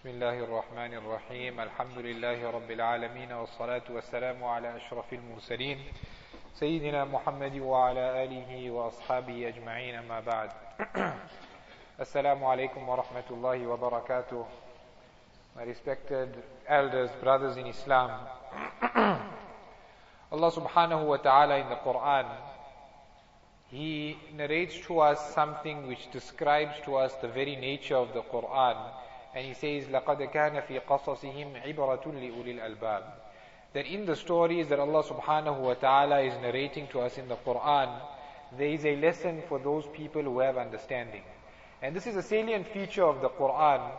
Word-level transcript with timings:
بسم 0.00 0.08
الله 0.08 0.38
الرحمن 0.38 0.94
الرحيم. 0.94 1.60
الحمد 1.60 1.98
لله 1.98 2.50
رب 2.50 2.70
العالمين 2.70 3.32
والصلاة 3.32 3.82
والسلام 3.90 4.44
على 4.44 4.76
أشرف 4.76 5.12
المرسلين 5.12 5.78
سيدنا 6.54 7.04
محمد 7.04 7.58
وعلى 7.58 8.24
آله 8.24 8.70
وأصحابه 8.70 9.48
أجمعين. 9.48 9.94
أما 9.94 10.20
بعد 10.20 10.50
السلام 12.00 12.44
عليكم 12.44 12.88
ورحمة 12.88 13.28
الله 13.30 13.66
وبركاته. 13.66 14.44
My 15.56 15.64
respected 15.64 16.32
elders, 16.66 17.10
brothers 17.20 17.58
in 17.58 17.66
Islam. 17.66 18.10
Allah 20.32 20.50
subhanahu 20.50 21.04
wa 21.04 21.16
ta'ala 21.18 21.58
in 21.58 21.68
the 21.68 21.76
Quran 21.76 22.24
He 23.68 24.16
narrates 24.34 24.80
to 24.86 25.00
us 25.00 25.34
something 25.34 25.86
which 25.86 26.10
describes 26.10 26.80
to 26.86 26.96
us 26.96 27.12
the 27.20 27.28
very 27.28 27.56
nature 27.56 27.96
of 27.96 28.14
the 28.14 28.22
Quran. 28.22 29.09
and 29.33 29.45
he 29.45 29.53
says 29.53 29.85
لَقَدْ 29.85 30.31
كَانَ 30.31 30.61
فِي 30.65 30.81
قَصَصِهِمْ 30.85 31.61
عِبْرَةٌ 31.63 32.03
لِأُولِي 32.03 32.59
الْأَلْبَابِ 32.59 33.03
That 33.73 33.85
in 33.85 34.05
the 34.05 34.15
stories 34.15 34.69
that 34.69 34.79
Allah 34.79 35.03
subhanahu 35.03 35.59
wa 35.59 35.73
ta'ala 35.73 36.21
is 36.21 36.33
narrating 36.41 36.87
to 36.91 37.01
us 37.01 37.17
in 37.17 37.27
the 37.27 37.35
Quran, 37.35 37.99
there 38.57 38.69
is 38.69 38.85
a 38.85 38.95
lesson 38.95 39.43
for 39.49 39.59
those 39.59 39.85
people 39.93 40.21
who 40.21 40.39
have 40.39 40.57
understanding. 40.57 41.23
And 41.81 41.95
this 41.95 42.07
is 42.07 42.15
a 42.15 42.23
salient 42.23 42.67
feature 42.67 43.03
of 43.03 43.21
the 43.21 43.29
Quran, 43.29 43.91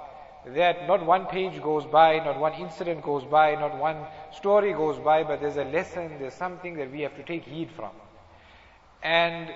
that 0.55 0.87
not 0.87 1.05
one 1.05 1.27
page 1.27 1.61
goes 1.63 1.85
by, 1.85 2.19
not 2.19 2.39
one 2.39 2.55
incident 2.55 3.03
goes 3.03 3.25
by, 3.25 3.57
not 3.57 3.77
one 3.79 4.07
story 4.33 4.73
goes 4.73 4.99
by, 4.99 5.25
but 5.25 5.41
there's 5.41 5.57
a 5.57 5.65
lesson, 5.65 6.13
there's 6.19 6.35
something 6.35 6.77
that 6.77 6.91
we 6.91 7.01
have 7.01 7.17
to 7.17 7.23
take 7.25 7.45
heed 7.45 7.71
from. 7.73 7.91
And 9.03 9.51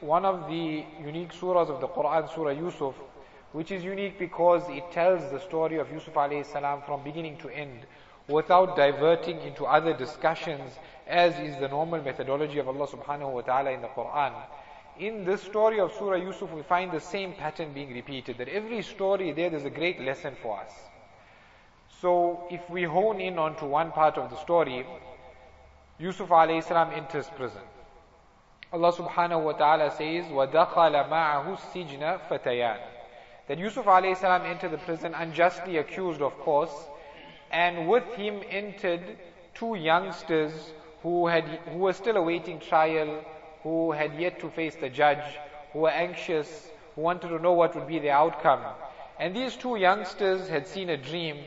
one 0.00 0.24
of 0.24 0.48
the 0.48 0.84
unique 1.02 1.32
surahs 1.32 1.70
of 1.70 1.80
the 1.80 1.88
Quran, 1.88 2.32
Surah 2.32 2.50
Yusuf, 2.50 2.94
which 3.52 3.70
is 3.70 3.82
unique 3.82 4.18
because 4.18 4.62
it 4.68 4.84
tells 4.92 5.30
the 5.30 5.40
story 5.40 5.78
of 5.78 5.90
Yusuf 5.90 6.14
alayhi 6.14 6.44
salam 6.44 6.82
from 6.82 7.02
beginning 7.02 7.36
to 7.38 7.48
end 7.48 7.86
without 8.28 8.76
diverting 8.76 9.40
into 9.40 9.64
other 9.64 9.94
discussions 9.94 10.78
as 11.06 11.38
is 11.38 11.58
the 11.58 11.68
normal 11.68 12.02
methodology 12.02 12.58
of 12.58 12.68
Allah 12.68 12.86
subhanahu 12.86 13.32
wa 13.32 13.40
ta'ala 13.40 13.70
in 13.70 13.80
the 13.80 13.88
Quran. 13.88 14.32
In 14.98 15.24
this 15.24 15.42
story 15.42 15.80
of 15.80 15.92
Surah 15.92 16.16
Yusuf 16.16 16.52
we 16.52 16.62
find 16.62 16.92
the 16.92 17.00
same 17.00 17.32
pattern 17.32 17.72
being 17.72 17.94
repeated 17.94 18.36
that 18.38 18.48
every 18.48 18.82
story 18.82 19.32
there 19.32 19.48
there's 19.48 19.64
a 19.64 19.70
great 19.70 20.00
lesson 20.00 20.34
for 20.42 20.60
us. 20.60 20.72
So 22.02 22.46
if 22.50 22.68
we 22.68 22.82
hone 22.82 23.20
in 23.20 23.38
onto 23.38 23.64
one 23.66 23.92
part 23.92 24.18
of 24.18 24.28
the 24.30 24.36
story, 24.36 24.86
Yusuf 25.98 26.28
alayhi 26.28 26.62
salam 26.62 26.92
enters 26.92 27.28
prison. 27.34 27.62
Allah 28.70 28.92
subhanahu 28.92 29.44
wa 29.44 29.52
ta'ala 29.52 29.90
says, 29.92 30.26
وَدَخَلَ 30.26 31.08
مَعَهُ 31.08 31.56
السِّجْنَ 31.56 32.28
فَتَيَانِ 32.28 32.78
that 33.47 33.57
Yusuf 33.57 33.85
alayhi 33.85 34.17
salam 34.17 34.45
entered 34.45 34.71
the 34.71 34.77
prison 34.77 35.13
unjustly 35.13 35.77
accused, 35.77 36.21
of 36.21 36.37
course, 36.39 36.73
and 37.51 37.87
with 37.87 38.05
him 38.13 38.41
entered 38.49 39.01
two 39.53 39.75
youngsters 39.75 40.51
who 41.01 41.27
had 41.27 41.43
who 41.71 41.79
were 41.79 41.93
still 41.93 42.17
awaiting 42.17 42.59
trial, 42.59 43.23
who 43.63 43.91
had 43.91 44.15
yet 44.15 44.39
to 44.39 44.49
face 44.49 44.75
the 44.75 44.89
judge, 44.89 45.23
who 45.73 45.79
were 45.79 45.89
anxious, 45.89 46.69
who 46.95 47.01
wanted 47.01 47.27
to 47.27 47.39
know 47.39 47.53
what 47.53 47.75
would 47.75 47.87
be 47.87 47.99
the 47.99 48.09
outcome. 48.09 48.61
And 49.19 49.35
these 49.35 49.55
two 49.55 49.75
youngsters 49.75 50.47
had 50.47 50.67
seen 50.67 50.89
a 50.89 50.97
dream, 50.97 51.37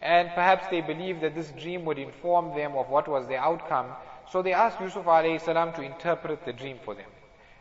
and 0.00 0.30
perhaps 0.30 0.68
they 0.68 0.80
believed 0.80 1.20
that 1.20 1.34
this 1.34 1.50
dream 1.50 1.84
would 1.84 1.98
inform 1.98 2.56
them 2.56 2.76
of 2.76 2.88
what 2.88 3.08
was 3.08 3.26
the 3.26 3.36
outcome. 3.36 3.86
So 4.30 4.42
they 4.42 4.52
asked 4.52 4.80
Yusuf 4.80 5.04
alayhi 5.04 5.40
salam 5.40 5.72
to 5.74 5.82
interpret 5.82 6.44
the 6.44 6.52
dream 6.52 6.78
for 6.84 6.94
them. 6.94 7.10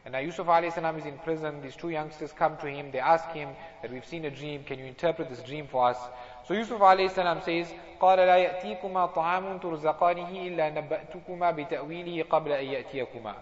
And 0.09 0.13
now 0.13 0.19
Yusuf 0.19 0.47
alayhi 0.47 0.73
salam 0.73 0.99
is 0.99 1.07
in 1.07 1.17
prison. 1.19 1.63
These 1.63 1.77
two 1.77 1.89
youngsters 1.89 2.31
come 2.33 2.59
to 2.59 2.67
him. 2.67 2.91
They 2.91 2.99
ask 2.99 3.27
him 3.31 3.49
that 3.81 3.91
we've 3.91 4.05
seen 4.05 4.27
a 4.27 4.31
dream. 4.31 4.63
Can 4.65 4.79
you 4.79 4.85
interpret 4.85 5.31
this 5.31 5.41
dream 5.41 5.67
for 5.67 5.89
us? 5.89 5.97
So 6.47 6.53
Yusuf 6.53 6.79
alayhi 6.81 7.11
salam 7.11 7.41
says, 7.43 7.73
قال 8.01 8.19
لا 8.19 8.37
يأتيكما 8.37 9.15
طعام 9.15 9.61
ترزقانه 9.61 10.29
إلا 10.31 10.71
نبأتكما 10.71 11.51
بتأويله 11.51 12.25
قبل 12.29 12.53
أن 12.53 12.65
يأتيكما. 12.67 13.35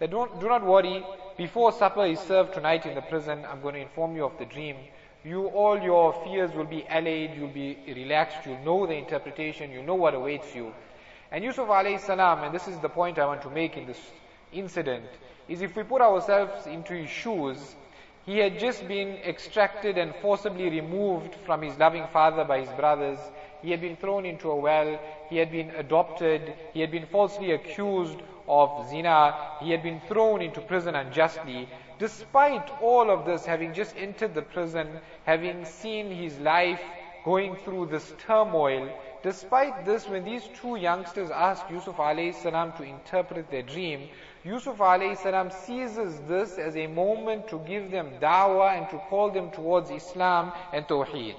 That 0.00 0.10
don't, 0.10 0.40
do 0.40 0.48
not 0.48 0.64
worry. 0.64 1.04
Before 1.36 1.70
supper 1.70 2.06
is 2.06 2.18
served 2.20 2.54
tonight 2.54 2.84
in 2.84 2.96
the 2.96 3.02
prison, 3.02 3.44
I'm 3.48 3.60
going 3.60 3.74
to 3.74 3.80
inform 3.80 4.16
you 4.16 4.24
of 4.24 4.36
the 4.38 4.44
dream. 4.44 4.76
You, 5.24 5.46
all 5.46 5.78
your 5.78 6.12
fears 6.24 6.52
will 6.52 6.64
be 6.64 6.84
allayed. 6.88 7.36
You'll 7.36 7.48
be 7.48 7.78
relaxed. 7.86 8.38
You'll 8.44 8.64
know 8.64 8.86
the 8.86 8.94
interpretation. 8.94 9.70
You'll 9.70 9.84
know 9.84 9.96
what 9.96 10.14
awaits 10.14 10.54
you. 10.54 10.72
And 11.30 11.44
Yusuf 11.44 11.68
alayhi 11.68 12.00
salam, 12.00 12.42
and 12.42 12.54
this 12.54 12.66
is 12.66 12.78
the 12.78 12.88
point 12.88 13.18
I 13.18 13.26
want 13.26 13.42
to 13.42 13.50
make 13.50 13.76
in 13.76 13.86
this 13.86 14.00
incident, 14.52 15.04
is 15.47 15.61
if 15.61 15.75
we 15.75 15.83
put 15.83 16.01
ourselves 16.01 16.67
into 16.67 16.93
his 16.93 17.09
shoes, 17.09 17.75
he 18.25 18.37
had 18.37 18.57
just 18.57 18.87
been 18.87 19.17
extracted 19.17 19.97
and 19.97 20.15
forcibly 20.15 20.69
removed 20.69 21.35
from 21.45 21.61
his 21.61 21.77
loving 21.77 22.07
father 22.07 22.45
by 22.45 22.61
his 22.61 22.69
brothers. 22.71 23.19
He 23.61 23.71
had 23.71 23.81
been 23.81 23.97
thrown 23.97 24.25
into 24.25 24.49
a 24.49 24.55
well. 24.55 24.99
He 25.29 25.37
had 25.37 25.51
been 25.51 25.71
adopted. 25.71 26.53
He 26.73 26.79
had 26.79 26.91
been 26.91 27.05
falsely 27.05 27.51
accused 27.51 28.17
of 28.47 28.89
zina. 28.89 29.35
He 29.61 29.71
had 29.71 29.83
been 29.83 29.99
thrown 30.07 30.41
into 30.41 30.61
prison 30.61 30.95
unjustly. 30.95 31.67
Despite 31.99 32.69
all 32.81 33.09
of 33.11 33.25
this, 33.25 33.45
having 33.45 33.73
just 33.73 33.95
entered 33.97 34.33
the 34.33 34.41
prison, 34.41 34.87
having 35.25 35.65
seen 35.65 36.09
his 36.09 36.37
life 36.39 36.81
going 37.23 37.55
through 37.57 37.85
this 37.87 38.13
turmoil, 38.25 38.89
despite 39.21 39.85
this, 39.85 40.07
when 40.07 40.25
these 40.25 40.43
two 40.61 40.75
youngsters 40.75 41.29
asked 41.29 41.69
Yusuf 41.69 41.97
alayhi 41.97 42.33
salam 42.33 42.73
to 42.73 42.83
interpret 42.83 43.49
their 43.49 43.61
dream, 43.61 44.09
Yusuf 44.43 44.77
alayhi 44.77 45.51
seizes 45.65 46.19
this 46.27 46.57
as 46.57 46.75
a 46.75 46.87
moment 46.87 47.47
to 47.47 47.59
give 47.59 47.91
them 47.91 48.11
da'wah 48.19 48.77
and 48.77 48.89
to 48.89 48.97
call 49.09 49.29
them 49.31 49.49
towards 49.51 49.89
Islam 49.89 50.51
and 50.73 50.85
Tawheed. 50.87 51.37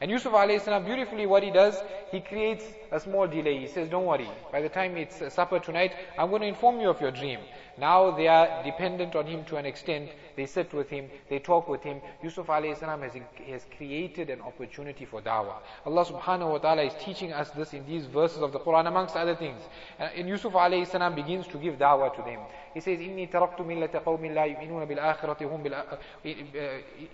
And 0.00 0.10
Yusuf 0.10 0.32
alayhi 0.32 0.84
beautifully 0.84 1.26
what 1.26 1.42
he 1.42 1.50
does, 1.50 1.80
he 2.10 2.20
creates 2.20 2.64
a 2.91 2.99
small 2.99 3.27
delay. 3.27 3.59
He 3.59 3.67
says, 3.67 3.89
don't 3.89 4.05
worry, 4.05 4.29
by 4.51 4.61
the 4.61 4.69
time 4.69 4.97
it's 4.97 5.33
supper 5.33 5.59
tonight, 5.59 5.93
I'm 6.17 6.29
going 6.29 6.41
to 6.41 6.47
inform 6.47 6.79
you 6.79 6.89
of 6.89 7.01
your 7.01 7.11
dream. 7.11 7.39
Now 7.77 8.11
they 8.11 8.27
are 8.27 8.63
dependent 8.63 9.15
on 9.15 9.25
him 9.25 9.43
to 9.45 9.57
an 9.57 9.65
extent. 9.65 10.09
They 10.37 10.45
sit 10.45 10.73
with 10.73 10.89
him, 10.89 11.09
they 11.29 11.39
talk 11.39 11.67
with 11.67 11.83
him. 11.83 11.99
Yusuf 12.23 12.47
alayhi 12.47 12.77
salam 12.77 13.01
has, 13.01 13.13
has 13.49 13.65
created 13.75 14.29
an 14.29 14.41
opportunity 14.41 15.05
for 15.05 15.21
da'wah. 15.21 15.55
Allah 15.85 16.05
subhanahu 16.05 16.51
wa 16.51 16.57
ta'ala 16.57 16.83
is 16.83 16.93
teaching 17.03 17.33
us 17.33 17.49
this 17.51 17.73
in 17.73 17.85
these 17.85 18.05
verses 18.05 18.41
of 18.41 18.53
the 18.53 18.59
Quran 18.59 18.87
amongst 18.87 19.15
other 19.15 19.35
things. 19.35 19.61
And 19.99 20.27
Yusuf 20.27 20.53
alayhi 20.53 20.87
salam 20.87 21.15
begins 21.15 21.47
to 21.47 21.57
give 21.57 21.75
da'wah 21.75 22.15
to 22.15 22.21
them. 22.21 22.39
He 22.73 22.79
says, 22.81 22.99
إِنِّي 22.99 23.31
تَرَكْتُ 23.31 23.57
مِلَّةَ 23.59 24.03
قَوْمٍ 24.03 24.21
لَا 24.33 24.45
يُؤْمِنُونَ 24.45 24.85
بِالْآخِرَةِ 24.85 25.37
هُمْ 25.41 25.63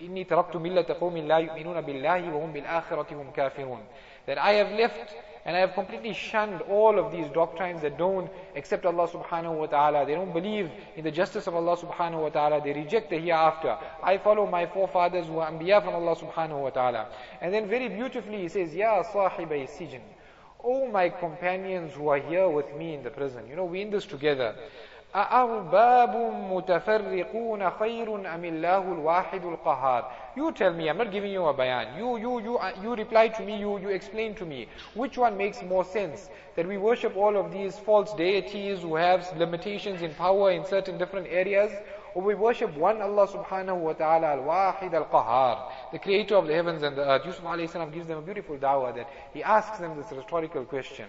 إِنِّي 0.02 0.24
تَرَكْتُ 0.28 0.56
مِلَّةَ 0.56 0.98
قَوْمٍ 1.00 1.18
لَا 1.18 1.38
يُؤْمِنُونَ 1.38 1.82
بِاللَّهِ 1.82 2.34
وَهُمْ 2.34 2.54
بِالْآخِرَةِ 2.54 3.14
هُمْ 3.14 3.32
كَافِرُونَ 3.32 3.82
That 4.26 4.38
I 4.38 4.52
have 4.54 4.72
left 4.72 5.16
and 5.46 5.56
I 5.56 5.60
have 5.60 5.74
completely 5.74 6.14
shunned 6.14 6.62
all 6.70 7.00
of 7.00 7.12
these 7.12 7.28
doctrines 7.30 7.82
that 7.82 7.98
don't 7.98 8.30
accept 8.56 8.86
Allah 8.86 9.08
subhanahu 9.08 9.58
wa 9.58 9.66
ta'ala. 9.66 10.06
They 10.06 10.14
don't 10.14 10.34
believe 10.34 10.70
in 10.96 11.04
the 11.04 11.10
justice 11.12 11.48
of 11.48 11.56
Allah 11.56 11.76
subhanahu 11.78 12.22
wa 12.22 12.30
ta'ala. 12.30 12.62
They 12.62 12.74
reject 12.74 13.10
the 13.10 13.18
hereafter. 13.18 13.76
I 14.04 14.20
follow 14.20 14.46
my 14.46 14.68
forefathers 14.68 15.26
who 15.26 15.40
are 15.40 15.52
anbiya 15.52 15.84
from 15.84 15.96
Allah 15.96 16.16
subhanahu 16.16 16.62
wa 16.62 16.70
ta'ala. 16.70 17.08
And 17.42 17.52
then 17.52 17.68
very 17.68 17.90
beautifully 17.90 18.42
he 18.42 18.50
says, 18.50 18.76
Ya 18.76 19.02
sahibay 19.04 19.68
sijin. 19.68 20.02
Oh 20.64 20.88
my 20.88 21.10
companions 21.10 21.94
who 21.94 22.10
are 22.10 22.20
here 22.20 22.48
with 22.48 22.72
me 22.76 22.94
in 22.94 23.02
the 23.02 23.10
prison. 23.10 23.48
You 23.50 23.56
know, 23.56 23.66
we're 23.66 23.82
in 23.82 23.90
this 23.90 24.06
together. 24.06 24.56
أَأَرْبَابٌ 25.16 26.14
مُتَفَرِّقُونَ 26.52 27.78
خَيْرٌ 27.78 28.08
أَمِ 28.08 28.44
اللَّهُ 28.46 28.84
الْوَاحِدُ 28.96 29.44
الْقَهَارُ 29.44 30.06
You 30.36 30.52
tell 30.54 30.74
me, 30.74 30.90
I'm 30.90 30.98
not 30.98 31.12
giving 31.12 31.32
you 31.32 31.46
a 31.46 31.54
bayan. 31.54 31.98
You, 31.98 32.18
you, 32.18 32.42
you, 32.42 32.60
you 32.82 32.96
reply 32.96 33.28
to 33.28 33.44
me, 33.44 33.60
you, 33.60 33.80
you 33.80 33.90
explain 33.90 34.34
to 34.36 34.46
me. 34.46 34.68
Which 34.94 35.18
one 35.18 35.36
makes 35.36 35.62
more 35.62 35.84
sense? 35.84 36.30
That 36.56 36.68
we 36.68 36.78
worship 36.78 37.18
all 37.18 37.36
of 37.38 37.52
these 37.52 37.78
false 37.78 38.14
deities 38.14 38.82
who 38.82 38.96
have 38.96 39.28
limitations 39.38 40.02
in 40.02 40.14
power 40.14 40.52
in 40.52 40.66
certain 40.66 40.98
different 40.98 41.28
areas? 41.30 41.72
Or 42.14 42.22
we 42.22 42.36
worship 42.36 42.76
one 42.76 43.02
Allah 43.02 43.28
subhanahu 43.28 43.78
wa 43.78 43.94
ta'ala, 43.94 44.28
al-wahid 44.28 44.94
al-qahar, 44.94 45.72
the 45.92 46.00
creator 46.00 46.36
of 46.36 46.48
the 46.48 46.54
heavens 46.54 46.84
and 46.84 46.98
the 46.98 47.10
earth. 47.10 47.26
Yusuf 47.26 47.44
alayhi 47.44 47.70
salam 47.70 47.92
gives 47.92 48.08
them 48.08 48.18
a 48.18 48.22
beautiful 48.22 48.58
da'wah 48.58 48.96
that 48.96 49.10
he 49.34 49.44
asks 49.44 49.78
them 49.80 49.98
this 49.98 50.12
rhetorical 50.12 50.66
question. 50.66 51.08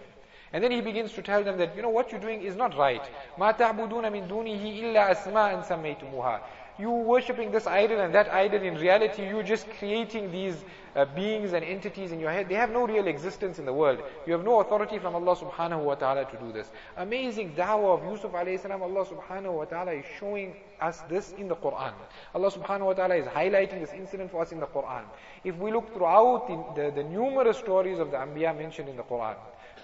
And 0.53 0.62
then 0.62 0.71
he 0.71 0.81
begins 0.81 1.12
to 1.15 1.23
tell 1.23 1.43
them 1.43 1.56
that, 1.59 1.75
you 1.75 1.83
know, 1.83 1.89
what 1.89 2.12
you're 2.12 2.21
doing 2.21 2.43
is 2.43 2.55
not 2.55 2.77
right. 2.77 3.03
مَا 3.39 3.56
تَعْبُدُونَ 3.56 4.05
مِن 4.12 4.29
دُونِهِ 4.29 4.83
إِلَّا 4.83 5.11
أَسْمَاءً 5.11 5.67
سَمَّيْتُمُوهَا 5.67 6.41
you 6.80 6.92
worshipping 6.92 7.52
this 7.52 7.66
idol 7.66 8.00
and 8.00 8.14
that 8.14 8.32
idol, 8.32 8.62
in 8.62 8.76
reality 8.76 9.28
you're 9.28 9.44
just 9.44 9.68
creating 9.80 10.32
these 10.32 10.56
uh, 10.96 11.06
beings 11.06 11.54
and 11.54 11.64
entities 11.64 12.12
in 12.12 12.20
your 12.20 12.32
head. 12.32 12.50
They 12.50 12.56
have 12.56 12.72
no 12.72 12.86
real 12.86 13.08
existence 13.08 13.60
in 13.60 13.66
the 13.66 13.74
world. 13.74 14.00
You 14.26 14.34
have 14.34 14.44
no 14.44 14.62
authority 14.62 15.00
from 15.00 15.16
Allah 15.16 15.36
subhanahu 15.36 15.84
wa 15.84 15.96
ta'ala 15.96 16.26
to 16.26 16.38
do 16.38 16.52
this. 16.52 16.70
Amazing 16.98 17.56
da'wah 17.56 18.00
of 18.00 18.12
Yusuf 18.12 18.32
alayhi 18.32 18.60
salam. 18.60 18.82
Allah 18.82 19.06
subhanahu 19.06 19.54
wa 19.54 19.66
ta'ala 19.66 19.92
is 19.94 20.06
showing 20.20 20.56
us 20.80 21.02
this 21.10 21.34
in 21.38 21.48
the 21.48 21.56
Quran. 21.56 21.94
Allah 22.36 22.52
subhanahu 22.52 22.86
wa 22.86 22.94
ta'ala 22.94 23.16
is 23.16 23.26
highlighting 23.26 23.80
this 23.80 23.94
incident 23.94 24.32
for 24.32 24.42
us 24.42 24.52
in 24.52 24.60
the 24.60 24.68
Quran. 24.68 25.04
If 25.44 25.56
we 25.58 25.72
look 25.72 25.94
throughout 25.94 26.48
the, 26.76 26.82
the, 26.82 26.92
the 26.92 27.04
numerous 27.04 27.58
stories 27.58 28.00
of 28.00 28.12
the 28.12 28.18
Anbiya 28.18 28.58
mentioned 28.58 28.90
in 28.90 28.98
the 28.98 29.04
Quran, 29.04 29.36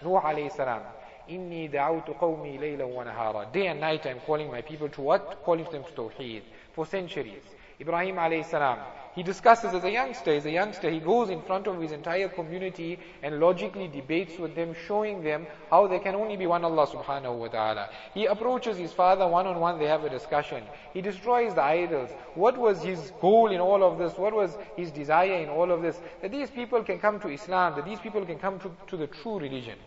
Nuh 0.03 0.19
alayhi 0.21 0.55
salam. 0.55 0.81
Inni 1.29 1.71
da'awtu 1.71 2.17
qawmi 2.19 2.59
layla 2.59 2.85
wa 2.85 3.03
nahara. 3.03 3.51
Day 3.53 3.67
and 3.67 3.79
night 3.79 4.05
I'm 4.05 4.19
calling 4.19 4.51
my 4.51 4.61
people 4.61 4.89
to 4.89 5.01
what? 5.01 5.43
Calling 5.43 5.65
them 5.71 5.83
to 5.83 5.91
Tawheed. 5.93 6.41
For 6.73 6.85
centuries. 6.85 7.43
Ibrahim 7.79 8.15
alayhi 8.15 8.45
salam. 8.45 8.79
He 9.15 9.21
discusses 9.21 9.75
as 9.75 9.83
a 9.83 9.91
youngster, 9.91 10.31
as 10.31 10.45
a 10.47 10.51
youngster, 10.51 10.89
he 10.89 10.99
goes 10.99 11.29
in 11.29 11.41
front 11.43 11.67
of 11.67 11.79
his 11.79 11.91
entire 11.91 12.29
community 12.29 12.97
and 13.21 13.39
logically 13.39 13.87
debates 13.87 14.39
with 14.39 14.55
them, 14.55 14.75
showing 14.87 15.21
them 15.21 15.45
how 15.69 15.85
there 15.85 15.99
can 15.99 16.15
only 16.15 16.35
be 16.35 16.47
one 16.47 16.65
Allah 16.65 16.87
subhanahu 16.87 17.37
wa 17.37 17.47
ta'ala. 17.47 17.89
He 18.15 18.25
approaches 18.25 18.75
his 18.77 18.91
father 18.91 19.27
one 19.27 19.45
on 19.45 19.59
one, 19.59 19.77
they 19.77 19.85
have 19.85 20.03
a 20.03 20.09
discussion. 20.09 20.63
He 20.93 21.01
destroys 21.01 21.53
the 21.53 21.61
idols. 21.61 22.09
What 22.33 22.57
was 22.57 22.81
his 22.81 23.11
goal 23.21 23.51
in 23.51 23.61
all 23.61 23.83
of 23.83 23.99
this? 23.99 24.17
What 24.17 24.33
was 24.33 24.57
his 24.75 24.89
desire 24.89 25.39
in 25.43 25.49
all 25.49 25.71
of 25.71 25.83
this? 25.83 25.99
That 26.23 26.31
these 26.31 26.49
people 26.49 26.83
can 26.83 26.97
come 26.99 27.19
to 27.19 27.27
Islam, 27.27 27.75
that 27.75 27.85
these 27.85 27.99
people 27.99 28.25
can 28.25 28.39
come 28.39 28.59
to, 28.61 28.71
to 28.87 28.97
the 28.97 29.07
true 29.07 29.39
religion. 29.39 29.77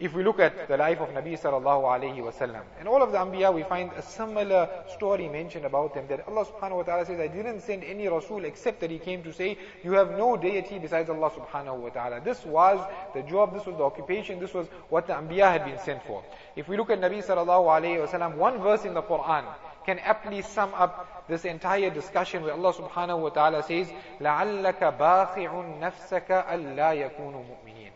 If 0.00 0.12
we 0.12 0.22
look 0.22 0.40
at 0.40 0.68
the 0.68 0.76
life 0.76 1.00
of 1.00 1.08
Nabi 1.08 1.40
sallallahu 1.40 1.84
alayhi 1.84 2.18
wasallam, 2.18 2.60
and 2.78 2.86
all 2.86 3.02
of 3.02 3.12
the 3.12 3.18
Anbiya, 3.18 3.54
we 3.54 3.62
find 3.62 3.90
a 3.96 4.02
similar 4.02 4.68
story 4.94 5.26
mentioned 5.26 5.64
about 5.64 5.94
them, 5.94 6.06
that 6.08 6.28
Allah 6.28 6.44
subhanahu 6.44 6.76
wa 6.76 6.82
ta'ala 6.82 7.06
says, 7.06 7.18
I 7.18 7.28
didn't 7.28 7.62
send 7.62 7.82
any 7.82 8.06
Rasul 8.06 8.44
except 8.44 8.80
that 8.80 8.90
he 8.90 8.98
came 8.98 9.22
to 9.22 9.32
say, 9.32 9.56
you 9.82 9.92
have 9.92 10.10
no 10.10 10.36
deity 10.36 10.78
besides 10.78 11.08
Allah 11.08 11.30
subhanahu 11.30 11.76
wa 11.78 11.88
ta'ala. 11.88 12.20
This 12.20 12.44
was 12.44 12.78
the 13.14 13.22
job, 13.22 13.54
this 13.54 13.64
was 13.64 13.74
the 13.78 13.84
occupation, 13.84 14.38
this 14.38 14.52
was 14.52 14.66
what 14.90 15.06
the 15.06 15.14
Anbiya 15.14 15.50
had 15.50 15.64
been 15.64 15.78
sent 15.78 16.02
for. 16.02 16.22
If 16.56 16.68
we 16.68 16.76
look 16.76 16.90
at 16.90 17.00
Nabi 17.00 17.24
sallallahu 17.24 17.64
alayhi 17.64 18.06
wasallam, 18.06 18.36
one 18.36 18.58
verse 18.58 18.84
in 18.84 18.92
the 18.92 19.02
Quran, 19.02 19.44
can 19.86 19.98
aptly 20.00 20.42
sum 20.42 20.74
up 20.74 21.26
this 21.26 21.46
entire 21.46 21.88
discussion 21.88 22.42
where 22.42 22.52
Allah 22.52 22.74
subhanahu 22.74 23.20
wa 23.20 23.28
ta'ala 23.30 23.62
says, 23.62 23.88
لَعَلَّكَ 24.20 24.98
بَاخِعٌ 24.98 25.80
نَفْسَكَ 25.80 26.28
أَلَّا 26.28 27.16
يَكُونُ 27.16 27.32
مُؤْمِنِينَ 27.32 27.90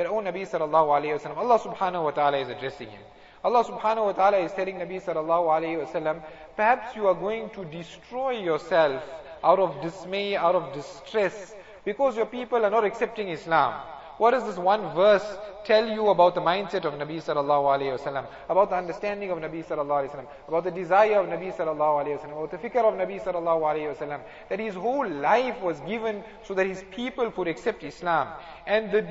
that, 0.00 0.08
O 0.08 0.20
Nabi 0.20 0.48
sallallahu 0.48 0.88
alayhi 0.88 1.20
wasallam, 1.20 1.36
Allah 1.36 1.58
subhanahu 1.58 2.04
wa 2.04 2.10
ta'ala 2.10 2.38
is 2.38 2.48
addressing 2.48 2.88
him. 2.88 3.00
Allah 3.44 3.64
subhanahu 3.64 4.06
wa 4.06 4.12
ta'ala 4.12 4.38
is 4.38 4.52
telling 4.52 4.76
Nabi 4.76 5.02
sallallahu 5.02 5.52
alayhi 5.52 5.86
wasallam, 5.86 6.22
perhaps 6.56 6.96
you 6.96 7.06
are 7.06 7.14
going 7.14 7.50
to 7.50 7.64
destroy 7.66 8.40
yourself 8.40 9.02
out 9.44 9.58
of 9.58 9.80
dismay, 9.82 10.36
out 10.36 10.54
of 10.54 10.72
distress, 10.72 11.54
because 11.84 12.16
your 12.16 12.26
people 12.26 12.64
are 12.64 12.70
not 12.70 12.84
accepting 12.84 13.28
Islam. 13.28 13.74
What 14.16 14.32
is 14.34 14.44
this 14.44 14.56
one 14.56 14.94
verse 14.94 15.24
tell 15.63 15.87
you 15.87 16.09
about 16.09 16.35
the 16.35 16.41
mindset 16.41 16.85
of 16.85 16.93
Nabi 16.93 17.17
sallallahu 17.17 17.65
alayhi 17.75 17.97
wasallam, 17.97 18.25
about 18.49 18.69
the 18.69 18.75
understanding 18.75 19.31
of 19.31 19.39
Nabi 19.39 19.65
sallallahu 19.65 20.07
alayhi 20.07 20.11
wasallam, 20.11 20.27
about 20.47 20.63
the 20.63 20.71
desire 20.71 21.19
of 21.19 21.27
Nabi 21.27 21.55
sallallahu 21.55 22.05
alayhi 22.05 22.19
wasallam, 22.19 22.43
about 22.43 22.51
the 22.51 22.57
fikr 22.57 22.83
of 22.83 22.93
Nabi 22.93 23.21
sallallahu 23.21 23.61
alayhi 23.61 23.95
wasallam, 23.95 24.21
that 24.49 24.59
his 24.59 24.75
whole 24.75 25.09
life 25.09 25.59
was 25.61 25.79
given 25.81 26.23
so 26.43 26.53
that 26.53 26.67
his 26.67 26.83
people 26.91 27.31
could 27.31 27.47
accept 27.47 27.83
Islam. 27.83 28.27
And 28.67 28.91
the, 28.91 29.01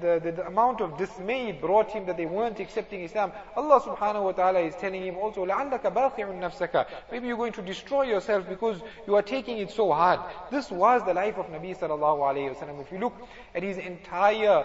the, 0.00 0.20
the, 0.22 0.32
the 0.32 0.46
amount 0.46 0.80
of 0.80 0.96
dismay 0.98 1.52
brought 1.52 1.90
him 1.90 2.06
that 2.06 2.16
they 2.16 2.26
weren't 2.26 2.60
accepting 2.60 3.02
Islam. 3.02 3.32
Allah 3.56 3.80
subhanahu 3.80 4.24
wa 4.24 4.32
ta'ala 4.32 4.60
is 4.60 4.74
telling 4.76 5.04
him 5.04 5.16
also, 5.16 5.44
لَعَلَّكَ 5.44 5.82
بَاخِعٌ 5.82 6.38
نَفْسَكَ 6.38 6.86
Maybe 7.10 7.28
you're 7.28 7.36
going 7.36 7.52
to 7.54 7.62
destroy 7.62 8.02
yourself 8.02 8.48
because 8.48 8.80
you 9.06 9.14
are 9.16 9.22
taking 9.22 9.58
it 9.58 9.70
so 9.70 9.92
hard. 9.92 10.20
This 10.50 10.70
was 10.70 11.04
the 11.04 11.14
life 11.14 11.36
of 11.38 11.46
Nabi 11.46 11.76
sallallahu 11.78 12.20
alayhi 12.20 12.54
wasallam. 12.54 12.80
If 12.80 12.92
you 12.92 12.98
look 12.98 13.14
at 13.54 13.62
his 13.62 13.78
entire 13.78 14.64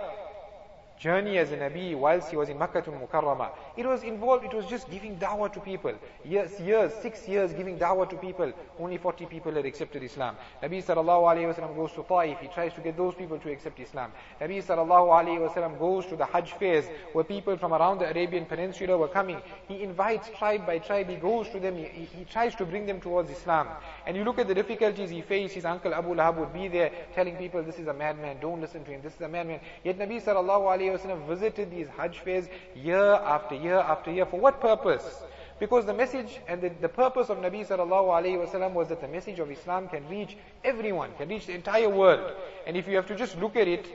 journey 0.99 1.39
as 1.39 1.53
a 1.53 1.57
Nabi 1.57 1.95
whilst 1.95 2.31
he 2.31 2.37
was 2.37 2.49
in 2.49 2.59
Makkah 2.59 2.83
to 2.83 2.91
Mukarramah. 2.91 3.51
It 3.77 3.87
was 3.87 4.03
involved, 4.03 4.45
it 4.45 4.53
was 4.53 4.67
just 4.67 4.91
giving 4.91 5.17
dawah 5.17 5.53
to 5.53 5.61
people. 5.61 5.95
Years, 6.25 6.59
years, 6.61 6.93
six 7.01 7.29
years 7.29 7.53
giving 7.53 7.79
dawah 7.79 8.09
to 8.11 8.17
people. 8.17 8.53
Only 8.79 8.99
40 8.99 9.27
people 9.27 9.53
had 9.53 9.65
accepted 9.65 10.03
Islam. 10.03 10.37
Nabi 10.63 10.85
sallallahu 10.85 11.25
alayhi 11.33 11.55
wasallam 11.55 11.77
goes 11.77 11.93
to 11.93 12.03
Ta'if, 12.03 12.39
he 12.41 12.49
tries 12.49 12.73
to 12.75 12.81
get 12.81 12.97
those 12.97 13.15
people 13.15 13.39
to 13.39 13.51
accept 13.51 13.79
Islam. 13.79 14.13
Nabi 14.41 14.63
sallallahu 14.65 15.09
alayhi 15.09 15.49
wasallam 15.49 15.79
goes 15.79 16.07
to 16.07 16.17
the 16.17 16.27
Hajj 16.27 16.53
fairs 16.53 16.87
where 17.13 17.25
people 17.25 17.57
from 17.57 17.73
around 17.73 17.99
the 17.99 18.11
Arabian 18.11 18.45
Peninsula 18.45 18.97
were 18.97 19.09
coming. 19.09 19.41
He 19.69 19.83
invites 19.83 20.29
tribe 20.37 20.67
by 20.67 20.79
tribe, 20.79 21.09
he 21.09 21.17
goes 21.17 21.49
to 21.51 21.61
them, 21.61 21.77
he, 21.77 21.85
he 21.85 22.25
tries 22.25 22.55
to 22.57 22.67
bring 22.67 22.87
them 22.87 23.01
towards 23.01 23.31
Islam. 23.31 23.69
And 24.07 24.17
you 24.17 24.25
look 24.25 24.39
at 24.39 24.49
the 24.49 24.55
difficulties 24.55 25.11
he 25.11 25.23
faced, 25.23 25.55
his 25.55 25.65
uncle 25.65 25.95
Abu 25.95 26.15
Lahab 26.15 26.37
would 26.39 26.53
be 26.53 26.69
there 26.69 26.91
telling 27.15 27.37
people, 27.37 27.63
this 27.63 27.79
is 27.79 27.87
a 27.87 27.95
madman, 27.95 28.39
don't 28.41 28.61
listen 28.61 28.85
to 28.85 28.91
him, 28.91 29.01
this 29.03 29.15
is 29.15 29.21
a 29.21 29.29
madman. 29.29 29.61
Yet 29.85 29.99
Nabi 29.99 30.23
sallallahu 30.23 30.67
alayhi 30.77 30.88
wasallam 30.97 31.27
visited 31.27 31.71
these 31.71 31.89
Hajj 31.89 32.19
fairs 32.21 32.49
year 32.75 33.15
after 33.15 33.55
year 33.55 33.79
after 33.79 34.11
year. 34.11 34.27
For 34.27 34.39
what 34.39 34.61
purpose? 34.61 35.23
Because 35.59 35.87
the 35.87 35.95
message 35.95 36.39
and 36.47 36.61
the, 36.61 36.71
the 36.81 36.89
purpose 36.89 37.31
of 37.31 37.39
Nabi 37.39 37.67
sallallahu 37.67 38.09
alayhi 38.09 38.39
wasallam 38.39 38.75
was 38.75 38.89
that 38.89 39.01
the 39.01 39.09
message 39.09 39.41
of 39.41 39.51
Islam 39.51 39.89
can 39.89 40.09
reach 40.09 40.37
everyone, 40.65 41.11
can 41.19 41.29
reach 41.29 41.47
the 41.47 41.55
entire 41.55 41.89
world. 41.89 42.33
And 42.67 42.77
if 42.77 42.87
you 42.87 42.97
have 42.97 43.07
to 43.09 43.17
just 43.17 43.37
look 43.39 43.57
at 43.57 43.67
it 43.67 43.87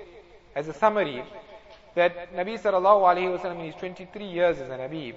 as 0.55 0.67
a 0.67 0.73
summary, 0.73 1.23
that 1.95 2.33
Nabi 2.35 2.59
sallallahu 2.59 3.01
alayhi 3.01 3.37
wasallam 3.37 3.59
in 3.59 3.65
his 3.67 3.75
23 3.75 4.25
years 4.25 4.59
as 4.59 4.69
a 4.69 4.77
Nabi, 4.77 5.13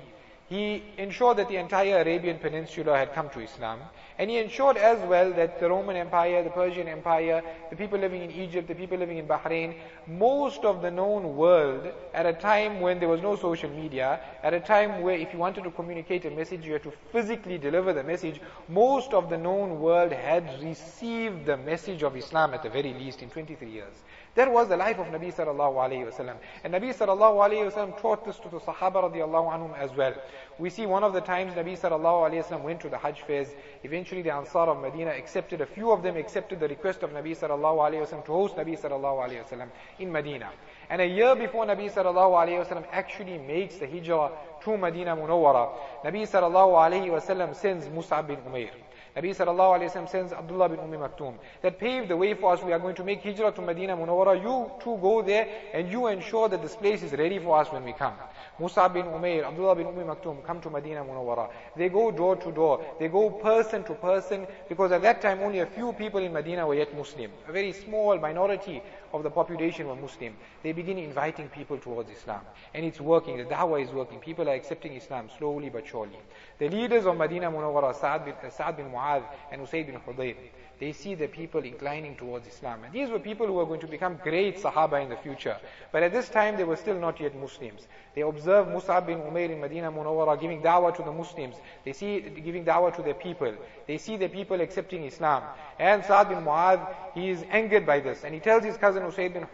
he 0.49 0.83
ensured 0.97 1.39
that 1.39 1.49
the 1.49 1.57
entire 1.57 2.01
Arabian 2.01 2.39
Peninsula 2.39 2.97
had 2.97 3.13
come 3.13 3.29
to 3.31 3.41
Islam. 3.41 3.81
And 4.19 4.31
he 4.31 4.39
ensured 4.39 4.77
as 4.77 4.99
well 5.09 5.31
that 5.33 5.59
the 5.61 5.69
Roman 5.69 5.97
Empire, 5.97 6.43
the 6.43 6.51
Persian 6.51 6.89
Empire, 6.89 7.43
the 7.69 7.77
people 7.77 7.99
living 7.99 8.23
in 8.23 8.31
Egypt, 8.31 8.69
the 8.69 8.75
people 8.75 8.97
living 8.97 9.19
in 9.19 9.27
Bahrain, 9.27 9.75
most 10.07 10.65
of 10.65 10.83
the 10.83 10.91
known 10.91 11.37
world, 11.37 11.93
at 12.15 12.27
a 12.27 12.33
time 12.33 12.81
when 12.81 12.99
there 13.01 13.09
was 13.09 13.21
no 13.21 13.35
social 13.37 13.69
media, 13.69 14.21
at 14.43 14.55
a 14.55 14.61
time 14.61 15.03
where 15.03 15.17
if 15.17 15.33
you 15.33 15.39
wanted 15.39 15.65
to 15.65 15.71
communicate 15.71 16.25
a 16.25 16.31
message, 16.31 16.65
you 16.65 16.75
had 16.75 16.83
to 16.85 16.93
physically 17.13 17.59
deliver 17.59 17.93
the 17.93 18.05
message, 18.05 18.41
most 18.69 19.13
of 19.13 19.29
the 19.29 19.37
known 19.37 19.81
world 19.81 20.13
had 20.13 20.63
received 20.63 21.45
the 21.45 21.57
message 21.57 22.03
of 22.03 22.17
Islam 22.17 22.55
at 22.55 22.63
the 22.63 22.71
very 22.71 22.95
least 22.95 23.21
in 23.21 23.29
23 23.29 23.69
years. 23.69 23.95
That 24.37 24.53
was 24.53 24.69
the 24.69 24.77
life 24.77 24.99
of 24.99 25.07
Nabi 25.07 25.35
sallallahu 25.35 25.77
alayhi 25.77 26.07
wasallam. 26.07 26.37
And 26.63 26.75
Nabi 26.75 26.95
sallallahu 26.95 27.39
alayhi 27.49 27.73
wasallam 27.73 27.99
taught 27.99 28.27
this 28.27 28.37
to 28.41 28.51
the 28.51 28.61
Sahaba 28.61 29.11
radiallahu 29.11 29.51
anhum 29.51 29.75
as 29.79 29.91
well. 29.97 30.15
We 30.59 30.69
see 30.69 30.85
one 30.85 31.03
of 31.03 31.15
the 31.15 31.23
times 31.23 31.55
Nabi 31.55 31.79
sallallahu 31.79 32.31
alayhi 32.31 32.45
wasallam 32.45 32.63
went 32.63 32.81
to 32.81 32.91
the 32.91 32.99
Hajj 32.99 33.23
fairs. 33.23 33.49
Eventually 33.83 34.21
the 34.21 34.35
Ansar 34.35 34.69
of 34.69 34.83
Medina 34.83 35.11
accepted, 35.11 35.63
a 35.63 35.67
few 35.67 35.91
of 35.91 36.03
them 36.03 36.19
accepted 36.19 36.61
the 36.61 36.69
request 36.69 37.03
of 37.03 37.13
Nabi 37.13 37.35
sallallahu 37.35 37.79
alayhi 37.79 38.07
wasallam 38.07 38.27
to 38.27 38.33
host 38.33 38.57
Nabi 38.57 38.79
sallallahu 38.79 39.27
alayhi 39.27 39.43
wasallam 39.43 39.69
in 39.99 40.13
Medina. 40.13 40.51
And 40.91 41.01
a 41.01 41.07
year 41.07 41.35
before 41.35 41.65
Nabi 41.65 41.91
sallallahu 41.91 42.37
alayhi 42.37 42.63
wasallam 42.63 42.85
actually 42.93 43.39
makes 43.39 43.77
the 43.77 43.87
hijrah 43.87 44.33
to 44.65 44.77
Medina 44.77 45.17
Munawwara, 45.17 45.71
Nabi 46.05 46.29
sallallahu 46.29 46.77
alayhi 46.77 47.09
wasallam 47.09 47.57
sends 47.57 47.87
Mus'ab 47.87 48.27
bin 48.27 48.37
Umair. 48.37 48.71
Nabi 49.17 49.35
sallallahu 49.35 49.81
alayhi 49.81 49.99
wa 49.99 50.07
sends 50.07 50.33
Abdullah 50.35 50.69
bin 50.69 50.79
Ummi 50.79 50.99
Maktoum. 50.99 51.37
That 51.63 51.79
paved 51.79 52.09
the 52.09 52.17
way 52.17 52.35
for 52.35 52.53
us. 52.53 52.63
We 52.63 52.75
are 52.75 52.79
going 52.79 52.95
to 52.97 53.05
make 53.05 53.23
hijrah 53.23 53.51
to 53.53 53.63
Medina 53.63 53.97
Munawwara. 53.97 54.43
You 54.43 54.71
two 54.79 54.99
go 55.01 55.23
there 55.23 55.49
and 55.73 55.91
you 55.91 56.09
ensure 56.09 56.51
that 56.51 56.61
this 56.61 56.77
place 56.77 57.03
is 57.03 57.13
ready 57.13 57.39
for 57.39 57.59
us 57.59 57.73
when 57.73 57.83
we 57.85 57.95
come. 57.95 58.13
Mus'ab 58.61 58.93
bin 58.93 59.07
Umair, 59.07 59.45
Abdullah 59.45 59.75
bin 59.75 59.87
Ummi 59.87 60.05
Maktoum 60.05 60.45
come 60.45 60.61
to 60.61 60.69
Medina 60.69 61.03
Munawwara. 61.03 61.49
They 61.77 61.89
go 61.89 62.11
door 62.11 62.37
to 62.37 62.53
door. 62.53 62.85
They 62.99 63.09
go 63.09 63.31
person 63.31 63.85
to 63.85 63.95
person 63.95 64.47
because 64.69 64.93
at 64.93 65.01
that 65.01 65.23
time 65.23 65.41
only 65.41 65.61
a 65.61 65.67
few 65.67 65.95
people 65.95 66.21
in 66.21 66.35
Medina 66.35 66.67
were 66.67 66.75
yet 66.75 66.95
Muslim. 66.95 67.31
A 67.49 67.53
very 67.53 67.73
small 67.73 68.19
minority 68.19 68.83
of 69.15 69.23
the 69.23 69.31
population 69.31 69.89
were 69.89 69.97
Muslim. 69.97 70.35
They 70.63 70.73
begin 70.73 70.99
inviting 70.99 71.49
people 71.49 71.79
towards 71.79 72.11
Islam. 72.11 72.43
And 72.75 72.85
it's 72.85 73.01
working. 73.01 73.39
The 73.39 73.45
da'wah 73.45 73.83
is 73.83 73.91
working. 73.91 74.19
People 74.19 74.49
are 74.51 74.55
accepting 74.55 74.95
Islam 74.95 75.31
slowly 75.39 75.71
but 75.71 75.87
surely. 75.87 76.19
The 76.59 76.69
leaders 76.69 77.05
of 77.05 77.17
Medina 77.17 77.51
Munawwara, 77.51 77.95
Sa'ad 77.95 78.25
bin, 78.25 78.35
uh, 78.43 78.51
Sa'ad 78.51 78.77
bin 78.77 78.91
Mu'adh 78.91 79.23
and 79.53 79.61
Usayd 79.61 79.87
bin 79.87 80.01
Hudayr, 80.01 80.37
they 80.79 80.93
see 80.93 81.15
the 81.15 81.27
people 81.27 81.63
inclining 81.63 82.17
towards 82.17 82.47
Islam. 82.47 82.85
And 82.85 82.93
these 82.93 83.09
were 83.09 83.19
people 83.19 83.47
who 83.47 83.55
were 83.55 83.65
going 83.65 83.81
to 83.81 83.87
become 83.87 84.19
great 84.23 84.59
Sahaba 84.59 85.03
in 85.03 85.09
the 85.09 85.17
future. 85.17 85.57
But 85.91 86.03
at 86.03 86.13
this 86.13 86.29
time, 86.29 86.57
they 86.57 86.65
were 86.65 86.77
still 86.77 86.99
not 86.99 87.19
yet 87.19 87.35
Muslims. 87.35 87.89
They 88.15 88.21
observe 88.23 88.67
Mus'ab 88.69 89.07
bin 89.07 89.19
Umair 89.21 89.51
in 89.51 89.61
Medina 89.61 89.91
Munawwara 89.91 90.39
giving 90.39 90.61
da'wah 90.61 90.95
to 90.97 91.03
the 91.03 91.13
Muslims. 91.13 91.57
They 91.85 91.95
see 91.95 92.21
giving 92.21 92.65
da'wah 92.65 92.95
to 92.97 93.03
their 93.03 93.15
people. 93.15 93.55
They 93.87 93.97
see 93.97 94.19
the 94.19 94.29
people 94.29 94.61
accepting 94.61 95.05
Islam. 95.05 95.45
And 95.79 96.05
Sa'ad 96.05 96.29
bin 96.29 96.39
Mu'adh, 96.45 96.95
he 97.15 97.31
is 97.31 97.45
angered 97.51 97.87
by 97.87 98.01
this. 98.01 98.25
And 98.25 98.35
he 98.35 98.41
tells 98.41 98.63
his 98.63 98.77
cousin 98.77 99.03
Usayd 99.03 99.33
bin 99.33 99.47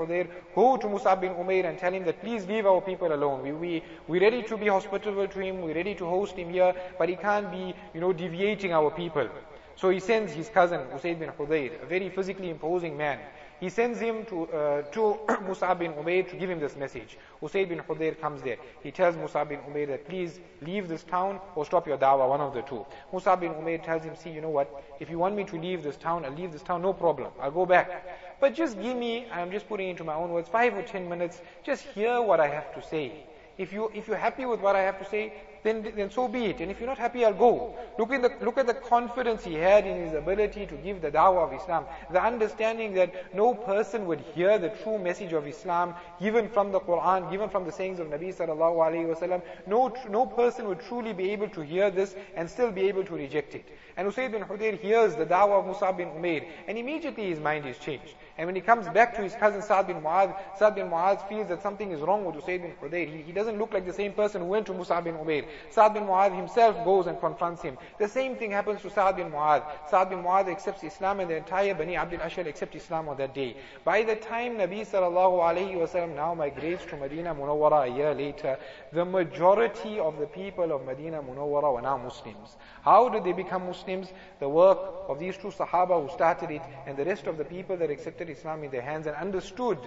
go 0.54 0.76
to 0.76 0.86
Mus'ab 0.88 1.20
bin 1.20 1.34
Umair 1.34 1.66
and 1.66 1.78
tell 1.78 1.92
him 1.92 2.04
that 2.04 2.20
please 2.20 2.46
leave 2.46 2.66
our 2.66 2.80
people 2.80 3.12
alone. 3.12 3.42
We, 3.42 3.52
we, 3.52 3.82
we're 4.08 4.22
ready 4.22 4.42
to 4.42 4.56
be 4.56 4.66
hospitable 4.66 5.28
to 5.28 5.38
him. 5.38 5.62
We're 5.62 5.74
ready 5.74 5.94
to 5.94 6.04
host 6.04 6.34
him 6.34 6.50
here. 6.50 6.74
But 6.98 7.08
he 7.08 7.16
can't 7.16 7.50
be, 7.50 7.74
you 7.94 8.00
know, 8.00 8.12
deviating 8.12 8.72
our 8.72 8.90
people. 8.90 9.28
So 9.76 9.90
he 9.90 10.00
sends 10.00 10.32
his 10.32 10.48
cousin, 10.48 10.80
Usayd 10.94 11.18
bin 11.18 11.30
Hudayr, 11.30 11.82
a 11.82 11.86
very 11.86 12.08
physically 12.08 12.50
imposing 12.50 12.96
man. 12.96 13.18
He 13.62 13.68
sends 13.68 14.00
him 14.00 14.24
to, 14.26 14.42
uh, 14.48 14.82
to 14.90 15.18
Mus'ab 15.46 15.78
bin 15.78 15.92
Umayr 15.92 16.28
to 16.30 16.36
give 16.36 16.50
him 16.50 16.58
this 16.58 16.76
message. 16.76 17.16
Usayd 17.40 17.68
bin 17.68 17.78
Hudayr 17.78 18.20
comes 18.20 18.42
there. 18.42 18.56
He 18.82 18.90
tells 18.90 19.14
Mus'ab 19.14 19.50
bin 19.50 19.60
Umayr 19.60 19.86
that 19.86 20.08
please 20.08 20.40
leave 20.62 20.88
this 20.88 21.04
town 21.04 21.38
or 21.54 21.64
stop 21.64 21.86
your 21.86 21.96
dawah, 21.96 22.28
one 22.28 22.40
of 22.40 22.54
the 22.54 22.62
two. 22.62 22.84
Mus'ab 23.12 23.38
bin 23.38 23.52
Umayr 23.52 23.80
tells 23.84 24.02
him, 24.02 24.16
see, 24.16 24.30
you 24.30 24.40
know 24.40 24.50
what, 24.50 24.68
if 24.98 25.08
you 25.08 25.18
want 25.18 25.36
me 25.36 25.44
to 25.44 25.56
leave 25.56 25.84
this 25.84 25.96
town, 25.96 26.24
I'll 26.24 26.32
leave 26.32 26.50
this 26.50 26.62
town, 26.62 26.82
no 26.82 26.92
problem. 26.92 27.30
I'll 27.40 27.52
go 27.52 27.64
back. 27.64 28.40
But 28.40 28.54
just 28.54 28.82
give 28.82 28.96
me, 28.96 29.26
I'm 29.30 29.52
just 29.52 29.68
putting 29.68 29.88
into 29.88 30.02
my 30.02 30.14
own 30.14 30.30
words, 30.30 30.48
five 30.48 30.74
or 30.74 30.82
ten 30.82 31.08
minutes, 31.08 31.40
just 31.62 31.84
hear 31.84 32.20
what 32.20 32.40
I 32.40 32.48
have 32.48 32.74
to 32.74 32.82
say. 32.82 33.12
If 33.58 33.72
you, 33.72 33.92
if 33.94 34.08
you're 34.08 34.16
happy 34.16 34.44
with 34.44 34.60
what 34.60 34.74
I 34.74 34.80
have 34.80 34.98
to 34.98 35.04
say, 35.04 35.34
then, 35.62 35.92
then 35.94 36.10
so 36.10 36.26
be 36.26 36.46
it. 36.46 36.60
And 36.60 36.70
if 36.70 36.80
you're 36.80 36.88
not 36.88 36.98
happy, 36.98 37.24
I'll 37.24 37.32
go. 37.32 37.74
Look, 37.98 38.10
in 38.10 38.22
the, 38.22 38.32
look 38.40 38.58
at 38.58 38.66
the 38.66 38.74
confidence 38.74 39.44
he 39.44 39.54
had 39.54 39.86
in 39.86 40.04
his 40.04 40.14
ability 40.14 40.66
to 40.66 40.74
give 40.76 41.00
the 41.00 41.10
dawah 41.10 41.46
of 41.46 41.60
Islam. 41.60 41.84
The 42.10 42.22
understanding 42.22 42.94
that 42.94 43.34
no 43.34 43.54
person 43.54 44.06
would 44.06 44.20
hear 44.20 44.58
the 44.58 44.70
true 44.82 44.98
message 44.98 45.32
of 45.32 45.46
Islam 45.46 45.94
given 46.20 46.48
from 46.48 46.72
the 46.72 46.80
Quran, 46.80 47.30
given 47.30 47.48
from 47.48 47.64
the 47.64 47.72
sayings 47.72 48.00
of 48.00 48.08
Nabi 48.08 48.34
sallallahu 48.34 48.76
alayhi 48.76 49.14
wasallam. 49.14 49.42
No, 49.66 49.94
no 50.08 50.26
person 50.26 50.66
would 50.66 50.80
truly 50.80 51.12
be 51.12 51.30
able 51.30 51.48
to 51.50 51.60
hear 51.60 51.90
this 51.90 52.16
and 52.34 52.50
still 52.50 52.72
be 52.72 52.88
able 52.88 53.04
to 53.04 53.14
reject 53.14 53.54
it. 53.54 53.66
And 53.96 54.10
Usayd 54.10 54.32
bin 54.32 54.42
Hudayr 54.42 54.78
hears 54.78 55.14
the 55.14 55.26
dawah 55.26 55.60
of 55.60 55.76
Musab 55.76 55.98
bin 55.98 56.08
Umair, 56.08 56.46
and 56.66 56.76
immediately 56.78 57.28
his 57.28 57.38
mind 57.38 57.66
is 57.66 57.78
changed. 57.78 58.14
And 58.38 58.46
when 58.46 58.54
he 58.54 58.62
comes 58.62 58.88
back 58.88 59.14
to 59.16 59.22
his 59.22 59.34
cousin 59.34 59.60
Sa'd 59.60 59.86
bin 59.86 60.00
Mu'adh, 60.00 60.34
Sa'd 60.58 60.74
bin 60.74 60.88
Mu'adh 60.88 61.28
feels 61.28 61.48
that 61.48 61.62
something 61.62 61.90
is 61.90 62.00
wrong 62.00 62.24
with 62.24 62.36
Usayd 62.36 62.62
bin 62.62 62.72
Hudayr. 62.80 63.06
He, 63.14 63.22
he 63.22 63.32
doesn't 63.32 63.58
look 63.58 63.74
like 63.74 63.84
the 63.84 63.92
same 63.92 64.12
person 64.12 64.40
who 64.40 64.48
went 64.48 64.66
to 64.66 64.72
Musab 64.72 65.04
bin 65.04 65.14
Umair. 65.16 65.44
Sa'd 65.70 65.92
bin 65.94 66.04
Mu'adh 66.04 66.34
himself 66.34 66.82
goes 66.84 67.06
and 67.06 67.20
confronts 67.20 67.60
him. 67.60 67.76
The 67.98 68.08
same 68.08 68.36
thing 68.36 68.50
happens 68.50 68.80
to 68.82 68.90
Sa'd 68.90 69.16
bin 69.16 69.30
Mu'adh. 69.30 69.62
Sa'd 69.90 70.08
bin 70.08 70.22
Mu'adh 70.22 70.50
accepts 70.50 70.82
Islam 70.82 71.20
and 71.20 71.30
the 71.30 71.36
entire 71.36 71.74
Bani 71.74 71.96
Abdul 71.96 72.20
Ashal 72.20 72.46
accept 72.46 72.74
Islam 72.74 73.08
on 73.08 73.18
that 73.18 73.34
day. 73.34 73.56
By 73.84 74.02
the 74.02 74.16
time 74.16 74.56
Nabi 74.56 74.86
sallallahu 74.86 75.40
alayhi 75.40 75.74
wasallam 75.74 76.14
now 76.14 76.34
migrates 76.34 76.86
to 76.86 76.96
Medina 76.96 77.34
Munawwara 77.34 77.92
a 77.92 77.96
year 77.96 78.14
later, 78.14 78.58
the 78.92 79.04
majority 79.04 79.98
of 79.98 80.18
the 80.18 80.26
people 80.26 80.72
of 80.72 80.86
Medina 80.86 81.22
Munawwara 81.22 81.74
were 81.74 81.82
now 81.82 81.98
Muslims. 81.98 82.56
How 82.82 83.08
did 83.08 83.24
they 83.24 83.32
become 83.32 83.66
Muslims? 83.66 84.08
The 84.40 84.48
work 84.48 84.78
of 85.08 85.18
these 85.18 85.36
two 85.36 85.48
Sahaba 85.48 86.02
who 86.02 86.12
started 86.12 86.50
it 86.50 86.62
and 86.86 86.96
the 86.96 87.04
rest 87.04 87.26
of 87.26 87.36
the 87.36 87.44
people 87.44 87.76
that 87.76 87.90
accepted 88.22 88.38
Islam 88.38 88.64
in 88.64 88.70
their 88.70 88.82
hands 88.82 89.06
and 89.06 89.16
understood 89.16 89.78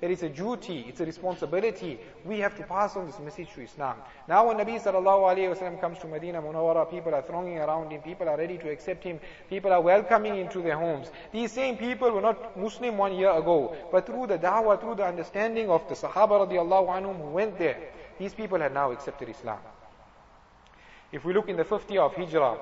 that 0.00 0.10
it's 0.10 0.22
a 0.22 0.28
duty, 0.28 0.84
it's 0.88 1.00
a 1.00 1.06
responsibility. 1.06 1.98
We 2.24 2.40
have 2.40 2.56
to 2.56 2.64
pass 2.64 2.96
on 2.96 3.06
this 3.06 3.18
message 3.20 3.48
to 3.54 3.62
Islam. 3.62 3.96
Now 4.28 4.48
when 4.48 4.56
Nabi 4.56 4.82
sallallahu 4.82 5.54
alayhi 5.54 5.80
comes 5.80 5.98
to 6.00 6.08
Medina 6.08 6.42
Munawwara, 6.42 6.90
people 6.90 7.14
are 7.14 7.22
thronging 7.22 7.58
around 7.58 7.92
him, 7.92 8.02
people 8.02 8.28
are 8.28 8.36
ready 8.36 8.58
to 8.58 8.70
accept 8.70 9.04
him, 9.04 9.20
people 9.48 9.72
are 9.72 9.80
welcoming 9.80 10.38
into 10.38 10.60
their 10.60 10.76
homes. 10.76 11.08
These 11.32 11.52
same 11.52 11.76
people 11.76 12.10
were 12.10 12.20
not 12.20 12.58
Muslim 12.58 12.98
one 12.98 13.14
year 13.14 13.30
ago, 13.30 13.76
but 13.92 14.06
through 14.06 14.26
the 14.26 14.38
da'wah, 14.38 14.80
through 14.80 14.96
the 14.96 15.06
understanding 15.06 15.70
of 15.70 15.88
the 15.88 15.94
Sahaba 15.94 16.48
radiallahu 16.48 16.88
anhum 16.88 17.16
who 17.18 17.30
went 17.30 17.58
there, 17.58 17.78
these 18.18 18.34
people 18.34 18.58
had 18.58 18.74
now 18.74 18.90
accepted 18.90 19.28
Islam. 19.28 19.58
If 21.12 21.24
we 21.24 21.32
look 21.34 21.48
in 21.48 21.56
the 21.56 21.64
fifth 21.64 21.92
of 21.92 22.14
Hijrah, 22.14 22.58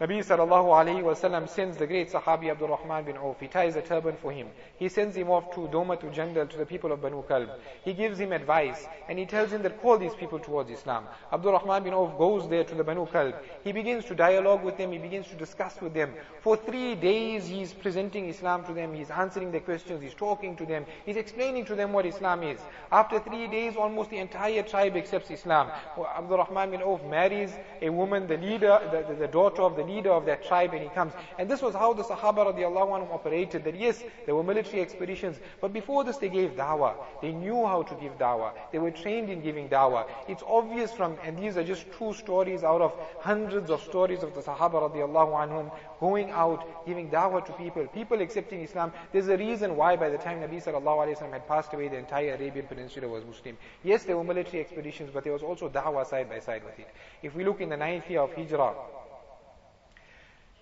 Nabi 0.00 0.24
sallallahu 0.24 0.74
alayhi 0.74 1.04
wasallam 1.04 1.48
sends 1.48 1.76
the 1.76 1.86
great 1.86 2.10
Sahabi 2.10 2.50
Abdul 2.50 2.66
Rahman 2.66 3.04
bin 3.04 3.16
Auf. 3.16 3.38
He 3.38 3.46
ties 3.46 3.76
a 3.76 3.80
turban 3.80 4.16
for 4.16 4.32
him. 4.32 4.48
He 4.76 4.88
sends 4.88 5.14
him 5.14 5.30
off 5.30 5.54
to 5.54 5.68
Doma 5.68 6.00
to 6.00 6.06
Jandal 6.06 6.50
to 6.50 6.58
the 6.58 6.66
people 6.66 6.90
of 6.90 7.00
Banu 7.00 7.22
Kalb. 7.22 7.48
He 7.84 7.92
gives 7.92 8.18
him 8.18 8.32
advice 8.32 8.88
and 9.08 9.20
he 9.20 9.24
tells 9.24 9.52
him 9.52 9.62
that 9.62 9.80
call 9.80 9.96
these 9.96 10.14
people 10.16 10.40
towards 10.40 10.68
Islam. 10.68 11.04
Abdul 11.32 11.52
Rahman 11.52 11.84
bin 11.84 11.94
Auf 11.94 12.18
goes 12.18 12.48
there 12.48 12.64
to 12.64 12.74
the 12.74 12.82
Banu 12.82 13.06
Kalb. 13.06 13.36
He 13.62 13.70
begins 13.70 14.04
to 14.06 14.16
dialogue 14.16 14.64
with 14.64 14.76
them. 14.76 14.90
He 14.90 14.98
begins 14.98 15.28
to 15.28 15.36
discuss 15.36 15.80
with 15.80 15.94
them. 15.94 16.12
For 16.40 16.56
three 16.56 16.96
days 16.96 17.46
he's 17.46 17.72
presenting 17.72 18.28
Islam 18.28 18.64
to 18.64 18.72
them. 18.72 18.94
He's 18.94 19.12
answering 19.12 19.52
their 19.52 19.60
questions. 19.60 20.02
He's 20.02 20.14
talking 20.14 20.56
to 20.56 20.66
them. 20.66 20.86
He's 21.06 21.16
explaining 21.16 21.66
to 21.66 21.76
them 21.76 21.92
what 21.92 22.04
Islam 22.04 22.42
is. 22.42 22.58
After 22.90 23.20
three 23.20 23.46
days, 23.46 23.76
almost 23.76 24.10
the 24.10 24.18
entire 24.18 24.64
tribe 24.64 24.96
accepts 24.96 25.30
Islam. 25.30 25.70
Abdul 26.18 26.38
Rahman 26.38 26.72
bin 26.72 26.82
Auf 26.82 27.04
marries 27.04 27.52
a 27.80 27.90
woman, 27.90 28.26
the 28.26 28.38
leader, 28.38 28.80
the, 28.90 29.14
the, 29.14 29.20
the 29.20 29.28
daughter 29.28 29.62
of 29.62 29.76
the 29.76 29.83
leader 29.84 30.10
of 30.10 30.26
that 30.26 30.44
tribe 30.44 30.72
and 30.74 30.82
he 30.82 30.88
comes. 30.88 31.12
And 31.38 31.50
this 31.50 31.62
was 31.62 31.74
how 31.74 31.92
the 31.92 32.02
Sahaba 32.02 32.52
radiallahu 32.52 32.88
anhum 32.88 33.12
operated. 33.12 33.64
That 33.64 33.78
yes, 33.78 34.02
there 34.26 34.34
were 34.34 34.42
military 34.42 34.82
expeditions, 34.82 35.38
but 35.60 35.72
before 35.72 36.04
this 36.04 36.16
they 36.18 36.28
gave 36.28 36.52
dawah. 36.52 36.94
They 37.22 37.32
knew 37.32 37.66
how 37.66 37.82
to 37.82 37.94
give 37.96 38.18
dawah. 38.18 38.52
They 38.72 38.78
were 38.78 38.90
trained 38.90 39.30
in 39.30 39.42
giving 39.42 39.68
dawah. 39.68 40.06
It's 40.28 40.42
obvious 40.46 40.92
from, 40.92 41.16
and 41.24 41.38
these 41.38 41.56
are 41.56 41.64
just 41.64 41.90
true 41.92 42.14
stories 42.14 42.64
out 42.64 42.80
of 42.80 42.92
hundreds 43.20 43.70
of 43.70 43.82
stories 43.82 44.22
of 44.22 44.34
the 44.34 44.40
Sahaba 44.40 44.90
radiallahu 44.90 45.32
anhum 45.48 45.70
going 46.00 46.30
out, 46.30 46.86
giving 46.86 47.08
dawah 47.10 47.44
to 47.46 47.52
people, 47.52 47.86
people 47.88 48.20
accepting 48.20 48.60
Islam. 48.60 48.92
There's 49.12 49.28
a 49.28 49.36
reason 49.36 49.76
why 49.76 49.96
by 49.96 50.10
the 50.10 50.18
time 50.18 50.40
Nabi 50.40 50.62
sallallahu 50.62 51.06
alayhi 51.06 51.22
wa 51.22 51.30
had 51.30 51.48
passed 51.48 51.72
away, 51.72 51.88
the 51.88 51.96
entire 51.96 52.34
Arabian 52.34 52.66
Peninsula 52.66 53.08
was 53.08 53.24
Muslim. 53.24 53.56
Yes, 53.82 54.04
there 54.04 54.16
were 54.16 54.24
military 54.24 54.60
expeditions, 54.60 55.10
but 55.12 55.24
there 55.24 55.32
was 55.32 55.42
also 55.42 55.68
dawah 55.68 56.06
side 56.06 56.28
by 56.28 56.40
side 56.40 56.62
with 56.64 56.78
it. 56.78 56.88
If 57.22 57.34
we 57.34 57.44
look 57.44 57.60
in 57.60 57.68
the 57.68 57.76
ninth 57.76 58.10
year 58.10 58.20
of 58.20 58.32
Hijrah, 58.34 58.74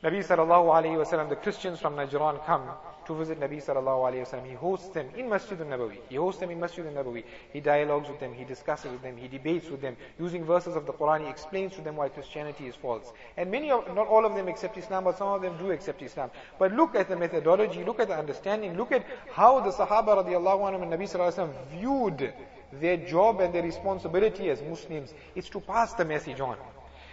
Nabi 0.03 0.19
sallallahu 0.19 0.67
alayhi 0.67 0.97
wasallam, 0.97 1.29
the 1.29 1.37
Christians 1.37 1.79
from 1.79 1.95
Najran 1.95 2.45
come 2.45 2.69
to 3.07 3.15
visit 3.15 3.39
Nabi 3.39 3.65
sallallahu 3.65 4.11
alayhi 4.11 4.27
wasallam. 4.27 4.49
He 4.49 4.55
hosts 4.55 4.89
them 4.89 5.07
in 5.17 5.29
Masjid 5.29 5.61
al-Nabawi. 5.61 5.99
He 6.09 6.17
hosts 6.17 6.41
them 6.41 6.51
in 6.51 6.59
Masjid 6.59 6.85
al-Nabawi. 6.85 7.23
He 7.53 7.61
dialogues 7.61 8.09
with 8.09 8.19
them, 8.19 8.35
he 8.35 8.43
discusses 8.43 8.91
with 8.91 9.01
them, 9.03 9.17
he 9.17 9.29
debates 9.29 9.71
with 9.71 9.81
them. 9.81 9.97
Using 10.19 10.45
verses 10.45 10.75
of 10.75 10.87
the 10.87 10.93
Quran, 10.93 11.21
he 11.21 11.31
explains 11.31 11.77
to 11.77 11.83
them 11.83 11.95
why 11.95 12.09
Christianity 12.09 12.67
is 12.67 12.75
false. 12.75 13.13
And 13.37 13.49
many 13.49 13.71
of, 13.71 13.87
not 13.95 14.09
all 14.09 14.27
of 14.27 14.35
them 14.35 14.49
accept 14.49 14.77
Islam, 14.77 15.05
but 15.05 15.19
some 15.19 15.29
of 15.29 15.41
them 15.41 15.57
do 15.57 15.71
accept 15.71 16.03
Islam. 16.03 16.33
But 16.59 16.73
look 16.73 16.97
at 16.97 17.09
the 17.09 17.15
methodology, 17.15 17.85
look 17.85 18.01
at 18.01 18.09
the 18.09 18.19
understanding, 18.19 18.77
look 18.77 18.91
at 18.91 19.07
how 19.31 19.61
the 19.61 19.71
Sahaba 19.71 20.25
radiallahu 20.25 20.63
anhum 20.69 20.83
and 20.83 20.93
Nabi 20.93 21.09
sallallahu 21.09 21.33
alayhi 21.33 21.49
wasallam 21.49 21.79
viewed 21.79 22.35
their 22.73 22.97
job 22.97 23.41
and 23.41 23.55
their 23.55 23.63
responsibility 23.63 24.51
as 24.51 24.61
Muslims. 24.63 25.15
It's 25.37 25.49
to 25.51 25.61
pass 25.61 25.95
the 25.95 26.05
message 26.05 26.41
on. 26.41 26.57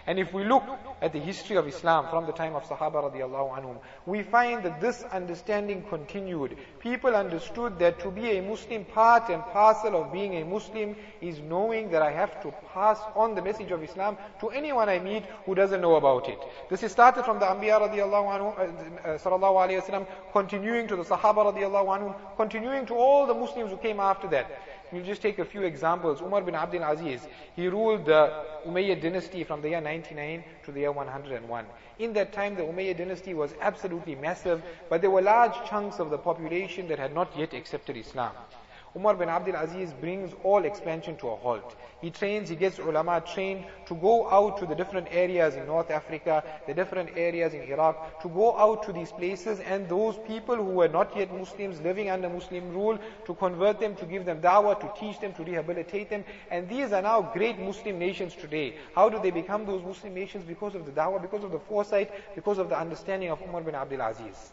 And 0.06 0.18
if 0.18 0.32
we 0.32 0.44
look 0.44 0.64
at 1.02 1.12
the 1.12 1.18
history 1.18 1.56
of 1.56 1.66
Islam 1.68 2.08
from 2.08 2.26
the 2.26 2.32
time 2.32 2.54
of 2.54 2.64
Sahaba 2.64 3.10
radiallahu 3.10 3.58
anhum, 3.58 3.76
we 4.06 4.22
find 4.22 4.62
that 4.64 4.80
this 4.80 5.02
understanding 5.12 5.84
continued. 5.88 6.56
People 6.80 7.14
understood 7.14 7.78
that 7.78 8.00
to 8.00 8.10
be 8.10 8.38
a 8.38 8.42
Muslim, 8.42 8.84
part 8.84 9.28
and 9.28 9.42
parcel 9.52 10.00
of 10.00 10.12
being 10.12 10.36
a 10.36 10.44
Muslim 10.44 10.96
is 11.20 11.38
knowing 11.40 11.90
that 11.90 12.02
I 12.02 12.10
have 12.10 12.42
to 12.42 12.52
pass 12.72 12.98
on 13.14 13.34
the 13.34 13.42
message 13.42 13.70
of 13.70 13.82
Islam 13.82 14.16
to 14.40 14.48
anyone 14.48 14.88
I 14.88 14.98
meet 14.98 15.24
who 15.44 15.54
doesn't 15.54 15.80
know 15.80 15.96
about 15.96 16.28
it. 16.28 16.38
This 16.70 16.82
is 16.82 16.92
started 16.92 17.24
from 17.24 17.38
the 17.38 17.46
Anbiya 17.46 17.80
radiallahu 17.80 18.38
anhu, 18.38 18.58
uh, 18.58 18.62
uh, 18.62 19.18
sallallahu 19.18 19.68
alayhi 19.68 19.82
wasallam, 19.82 20.06
continuing 20.32 20.88
to 20.88 20.96
the 20.96 21.04
Sahaba 21.04 21.52
radiallahu 21.52 21.98
anhum, 21.98 22.14
continuing 22.36 22.86
to 22.86 22.94
all 22.94 23.26
the 23.26 23.34
Muslims 23.34 23.70
who 23.70 23.76
came 23.76 24.00
after 24.00 24.28
that. 24.28 24.46
We'll 24.92 25.04
just 25.04 25.22
take 25.22 25.38
a 25.38 25.44
few 25.44 25.62
examples. 25.62 26.20
Umar 26.20 26.42
bin 26.42 26.54
Abdul 26.54 26.82
Aziz, 26.82 27.26
he 27.54 27.68
ruled 27.68 28.06
the 28.06 28.44
Umayyad 28.66 29.00
dynasty 29.00 29.44
from 29.44 29.62
the 29.62 29.70
year 29.70 29.80
99 29.80 30.42
to 30.64 30.72
the 30.72 30.80
year 30.80 30.92
101. 30.92 31.64
In 31.98 32.12
that 32.14 32.32
time, 32.32 32.56
the 32.56 32.62
Umayyad 32.62 32.98
dynasty 32.98 33.34
was 33.34 33.54
absolutely 33.60 34.16
massive, 34.16 34.62
but 34.88 35.00
there 35.00 35.10
were 35.10 35.22
large 35.22 35.54
chunks 35.68 36.00
of 36.00 36.10
the 36.10 36.18
population 36.18 36.88
that 36.88 36.98
had 36.98 37.14
not 37.14 37.36
yet 37.36 37.54
accepted 37.54 37.96
Islam. 37.96 38.32
Umar 38.96 39.14
bin 39.14 39.28
Abdul 39.28 39.54
Aziz 39.54 39.92
brings 39.92 40.32
all 40.42 40.64
expansion 40.64 41.16
to 41.18 41.28
a 41.28 41.36
halt. 41.36 41.76
He 42.00 42.10
trains, 42.10 42.48
he 42.48 42.56
gets 42.56 42.80
ulama 42.80 43.20
trained 43.20 43.64
to 43.86 43.94
go 43.94 44.28
out 44.28 44.58
to 44.58 44.66
the 44.66 44.74
different 44.74 45.06
areas 45.12 45.54
in 45.54 45.64
North 45.66 45.92
Africa, 45.92 46.42
the 46.66 46.74
different 46.74 47.10
areas 47.16 47.54
in 47.54 47.60
Iraq, 47.62 48.20
to 48.22 48.28
go 48.28 48.56
out 48.58 48.82
to 48.84 48.92
these 48.92 49.12
places 49.12 49.60
and 49.60 49.88
those 49.88 50.18
people 50.26 50.56
who 50.56 50.64
were 50.64 50.88
not 50.88 51.16
yet 51.16 51.32
Muslims 51.32 51.80
living 51.82 52.10
under 52.10 52.28
Muslim 52.28 52.72
rule, 52.72 52.98
to 53.26 53.34
convert 53.34 53.78
them, 53.78 53.94
to 53.94 54.06
give 54.06 54.24
them 54.24 54.40
dawah, 54.40 54.80
to 54.80 54.90
teach 54.98 55.20
them, 55.20 55.32
to 55.34 55.44
rehabilitate 55.44 56.10
them. 56.10 56.24
And 56.50 56.68
these 56.68 56.92
are 56.92 57.02
now 57.02 57.22
great 57.22 57.60
Muslim 57.60 57.96
nations 57.96 58.34
today. 58.34 58.74
How 58.96 59.08
do 59.08 59.20
they 59.22 59.30
become 59.30 59.66
those 59.66 59.84
Muslim 59.84 60.14
nations? 60.14 60.44
Because 60.44 60.74
of 60.74 60.84
the 60.84 60.92
dawah, 60.92 61.22
because 61.22 61.44
of 61.44 61.52
the 61.52 61.60
foresight, 61.60 62.10
because 62.34 62.58
of 62.58 62.68
the 62.68 62.78
understanding 62.78 63.30
of 63.30 63.40
Umar 63.42 63.62
bin 63.62 63.76
Abdul 63.76 64.00
Aziz. 64.00 64.52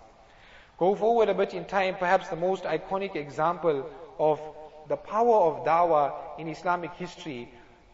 Go 0.77 0.94
forward 0.94 1.29
a 1.29 1.34
bit 1.34 1.56
in 1.56 1.65
time, 1.65 1.96
perhaps 1.96 2.27
the 2.27 2.36
most 2.36 2.65
iconic 2.65 3.15
example 3.15 3.89
of 4.19 4.39
the 4.88 4.97
power 4.97 5.36
of 5.36 5.65
dawah 5.65 6.13
in 6.39 6.47
Islamic 6.47 6.93
history 6.93 7.50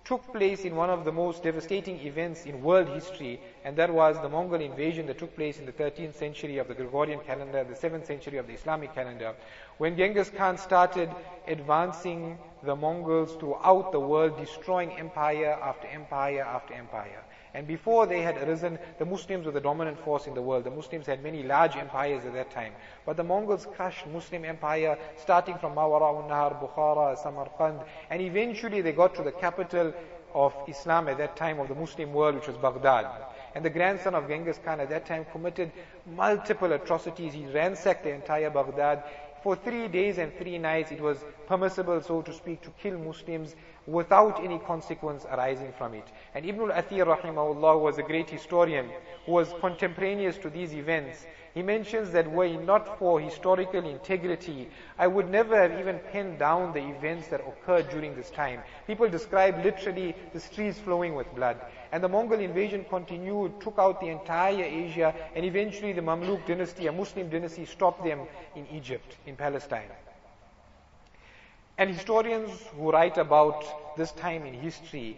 took 0.06 0.34
place 0.34 0.66
in 0.66 0.76
one 0.76 0.90
of 0.90 1.06
the 1.06 1.12
most 1.12 1.44
devastating 1.44 1.98
events 2.02 2.46
in 2.46 2.62
world 2.62 2.90
history, 2.90 3.40
and 3.64 3.78
that 3.78 3.90
was 3.90 4.20
the 4.22 4.28
Mongol 4.28 4.60
invasion 4.60 5.08
that 5.08 5.18
took 5.18 5.34
place 5.36 5.60
in 5.60 5.66
the 5.66 5.72
13th 5.72 6.14
century 6.16 6.58
of 6.58 6.68
the 6.68 6.74
Gregorian 6.74 7.22
calendar, 7.22 7.64
the 7.64 7.74
7th 7.74 8.06
century 8.06 8.38
of 8.38 8.46
the 8.46 8.54
Islamic 8.54 8.94
calendar, 8.94 9.34
when 9.78 9.96
Genghis 9.96 10.30
Khan 10.30 10.58
started 10.58 11.10
advancing 11.48 12.38
the 12.64 12.76
Mongols 12.76 13.36
throughout 13.40 13.94
the 13.94 14.00
world, 14.00 14.38
destroying 14.38 14.92
empire 15.00 15.58
after 15.62 15.88
empire 15.88 16.42
after 16.42 16.74
empire. 16.74 17.24
And 17.54 17.68
before 17.68 18.08
they 18.08 18.22
had 18.22 18.38
arisen, 18.38 18.80
the 18.98 19.06
Muslims 19.06 19.46
were 19.46 19.52
the 19.52 19.62
dominant 19.62 20.00
force 20.00 20.26
in 20.26 20.34
the 20.34 20.42
world. 20.42 20.64
The 20.64 20.72
Muslims 20.72 21.06
had 21.06 21.22
many 21.22 21.44
large 21.44 21.76
empires 21.76 22.26
at 22.26 22.34
that 22.34 22.50
time. 22.50 22.74
But 23.06 23.16
the 23.16 23.24
Mongols 23.24 23.68
crushed 23.76 24.08
Muslim 24.08 24.44
empire, 24.44 24.98
starting 25.18 25.58
from 25.60 25.76
Mawara 25.76 26.28
Nahar, 26.28 26.60
Bukhara, 26.60 27.16
Samarkand, 27.18 27.82
and 28.10 28.22
eventually 28.22 28.82
they 28.82 28.92
got 28.92 29.14
to 29.16 29.24
the 29.24 29.32
capital 29.32 29.94
of 30.34 30.56
Islam 30.68 31.08
at 31.08 31.18
that 31.20 31.36
time 31.36 31.60
of 31.60 31.68
the 31.68 31.76
Muslim 31.76 32.12
world, 32.12 32.36
which 32.36 32.48
was 32.48 32.58
Baghdad. 32.58 33.06
And 33.56 33.64
the 33.64 33.70
grandson 33.70 34.16
of 34.16 34.28
Genghis 34.28 34.60
Khan 34.66 34.80
at 34.80 34.90
that 34.90 35.06
time 35.06 35.26
committed 35.32 35.72
multiple 36.08 36.74
atrocities. 36.74 37.34
He 37.34 37.46
ransacked 37.46 38.04
the 38.04 38.14
entire 38.14 38.50
Baghdad. 38.50 39.04
For 39.44 39.58
three 39.58 39.90
days 39.90 40.20
and 40.20 40.34
three 40.38 40.58
nights, 40.58 40.94
it 40.94 41.02
was 41.02 41.26
permissible, 41.48 42.00
so 42.00 42.22
to 42.22 42.32
speak, 42.32 42.62
to 42.62 42.70
kill 42.82 42.98
Muslims 42.98 43.58
without 43.86 44.42
any 44.42 44.58
consequence 44.58 45.26
arising 45.30 45.74
from 45.74 45.94
it. 45.96 46.08
And 46.34 46.46
Ibn 46.46 46.72
al-Athir 46.72 47.06
rahimahullah 47.06 47.78
was 47.78 47.98
a 47.98 48.04
great 48.04 48.30
historian 48.30 48.90
who 49.26 49.34
was 49.34 49.54
contemporaneous 49.60 50.38
to 50.38 50.50
these 50.50 50.74
events. 50.74 51.26
He 51.54 51.62
mentions 51.62 52.10
that 52.12 52.32
were 52.32 52.46
it 52.46 52.66
not 52.66 52.98
for 52.98 53.20
historical 53.20 53.86
integrity, 53.86 54.70
I 54.98 55.06
would 55.06 55.30
never 55.30 55.56
have 55.56 55.80
even 55.80 56.00
penned 56.12 56.40
down 56.40 56.74
the 56.74 56.80
events 56.80 57.28
that 57.28 57.42
occurred 57.42 57.90
during 57.90 58.16
this 58.16 58.32
time. 58.32 58.62
People 58.88 59.08
describe 59.08 59.64
literally 59.64 60.16
the 60.34 60.40
streets 60.40 60.80
flowing 60.80 61.14
with 61.14 61.34
blood. 61.36 61.58
And 61.92 62.04
the 62.04 62.10
Mongol 62.10 62.40
invasion 62.40 62.86
continued, 62.90 63.62
took 63.62 63.78
out 63.78 64.02
the 64.02 64.08
entire 64.08 64.64
Asia, 64.64 65.14
and 65.36 65.46
eventually 65.46 65.94
the 65.94 66.02
Mamluk 66.02 66.44
dynasty, 66.48 66.88
a 66.88 66.92
Muslim 66.92 67.30
dynasty, 67.30 67.66
stopped 67.66 68.04
them 68.04 68.22
in 68.56 68.66
Egypt, 68.72 69.18
in 69.28 69.36
Palestine. 69.36 69.92
And 71.78 71.88
historians 71.88 72.50
who 72.76 72.92
write 72.92 73.20
about 73.20 73.96
this 73.96 74.12
time 74.14 74.48
in 74.48 74.56
history, 74.56 75.18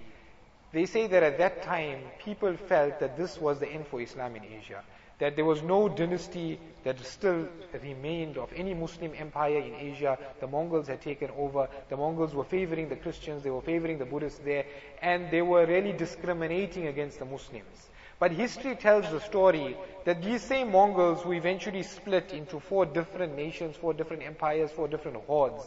they 0.73 0.85
say 0.85 1.07
that 1.07 1.23
at 1.23 1.37
that 1.37 1.63
time 1.63 1.99
people 2.19 2.57
felt 2.57 2.99
that 2.99 3.15
this 3.15 3.39
was 3.39 3.59
the 3.59 3.69
end 3.69 3.87
for 3.87 4.01
Islam 4.01 4.35
in 4.35 4.43
Asia 4.43 4.83
that 5.19 5.36
there 5.36 5.45
was 5.45 5.62
no 5.63 5.88
dynasty 5.88 6.60
that 6.84 7.00
still 7.00 7.48
remained 7.81 8.38
of 8.38 8.51
any 8.53 8.74
Muslim 8.74 9.12
empire 9.17 9.60
in 9.60 9.74
Asia. 9.75 10.17
The 10.39 10.48
Mongols 10.48 10.88
had 10.88 11.01
taken 11.01 11.31
over. 11.38 11.67
The 11.89 11.98
Mongols 11.98 12.36
were 12.36 12.43
favoring 12.43 12.89
the 12.89 12.95
Christians, 12.95 13.43
they 13.43 13.50
were 13.50 13.62
favoring 13.62 13.98
the 13.98 14.05
Buddhists 14.05 14.39
there, 14.39 14.65
and 15.01 15.31
they 15.31 15.41
were 15.41 15.65
really 15.65 15.93
discriminating 15.93 16.88
against 16.88 17.19
the 17.19 17.25
Muslims. 17.25 17.89
But 18.17 18.31
history 18.31 18.75
tells 18.75 19.10
the 19.12 19.19
story 19.19 19.75
that 20.05 20.24
these 20.24 20.41
same 20.41 20.72
Mongols 20.72 21.24
who 21.24 21.34
eventually 21.34 21.84
split 21.84 22.31
into 22.31 22.60
four 22.60 22.86
different 22.86 23.36
nations, 23.36 23.75
four 23.75 23.93
different 23.93 24.24
empires, 24.24 24.72
four 24.72 24.88
different 24.88 25.17
hordes, 25.27 25.63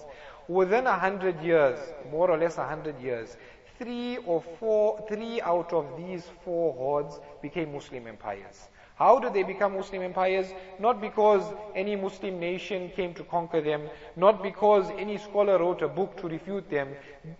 within 0.46 0.86
a 0.86 0.98
hundred 0.98 1.42
years, 1.42 1.78
more 2.10 2.30
or 2.30 2.38
less 2.38 2.56
a 2.56 2.66
hundred 2.66 2.98
years, 3.00 3.36
three 3.78 4.16
or 4.18 4.42
four, 4.58 5.04
three 5.08 5.40
out 5.42 5.72
of 5.72 5.86
these 5.98 6.24
four 6.44 6.72
hordes 6.74 7.20
became 7.42 7.72
Muslim 7.72 8.06
empires. 8.06 8.68
How 8.98 9.20
did 9.20 9.32
they 9.32 9.44
become 9.44 9.76
Muslim 9.76 10.02
empires? 10.02 10.48
Not 10.80 11.00
because 11.00 11.44
any 11.76 11.94
Muslim 11.94 12.40
nation 12.40 12.90
came 12.96 13.14
to 13.14 13.22
conquer 13.22 13.60
them, 13.60 13.82
not 14.16 14.42
because 14.42 14.90
any 14.98 15.18
scholar 15.18 15.56
wrote 15.58 15.82
a 15.82 15.88
book 15.88 16.16
to 16.20 16.28
refute 16.28 16.68
them. 16.68 16.88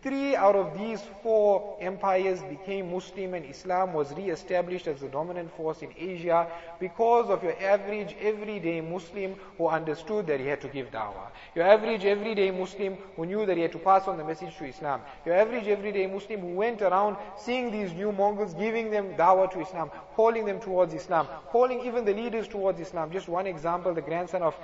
Three 0.03 0.37
out 0.37 0.55
of 0.55 0.79
these 0.79 1.03
four 1.23 1.77
empires 1.81 2.43
became 2.43 2.93
Muslim 2.93 3.35
and 3.35 3.45
Islam 3.45 3.93
was 3.93 4.13
re-established 4.13 4.87
as 4.87 5.01
the 5.01 5.09
dominant 5.09 5.51
force 5.57 5.83
in 5.83 5.93
Asia 5.99 6.47
because 6.79 7.29
of 7.29 7.43
your 7.43 7.61
average 7.61 8.15
everyday 8.21 8.81
Muslim 8.81 9.35
who 9.57 9.67
understood 9.67 10.29
that 10.29 10.39
he 10.39 10.47
had 10.47 10.61
to 10.61 10.69
give 10.69 10.93
dawah. 10.93 11.29
Your 11.57 11.67
average 11.67 12.05
everyday 12.05 12.53
Muslim 12.53 12.99
who 13.17 13.27
knew 13.27 13.47
that 13.47 13.57
he 13.57 13.63
had 13.63 13.73
to 13.73 13.79
pass 13.79 14.07
on 14.07 14.17
the 14.17 14.25
message 14.25 14.57
to 14.59 14.65
Islam. 14.65 15.01
Your 15.27 15.35
average 15.35 15.67
everyday 15.67 16.07
Muslim 16.07 16.41
who 16.41 16.55
went 16.55 16.83
around 16.83 17.17
seeing 17.37 17.73
these 17.73 17.93
new 17.95 18.13
Mongols, 18.13 18.55
giving 18.55 18.91
them 18.91 19.15
dawah 19.15 19.51
to 19.53 19.61
Islam, 19.61 19.91
calling 20.15 20.45
them 20.45 20.61
towards 20.61 20.95
Islam, 20.95 21.27
calling 21.51 21.81
even 21.85 22.05
the 22.05 22.15
leaders 22.15 22.49
towards 22.49 22.81
Islam. 22.81 23.11
Just 23.11 23.29
one 23.29 23.47
example, 23.47 23.95
the 23.95 24.03
grandson 24.03 24.43
of 24.43 24.55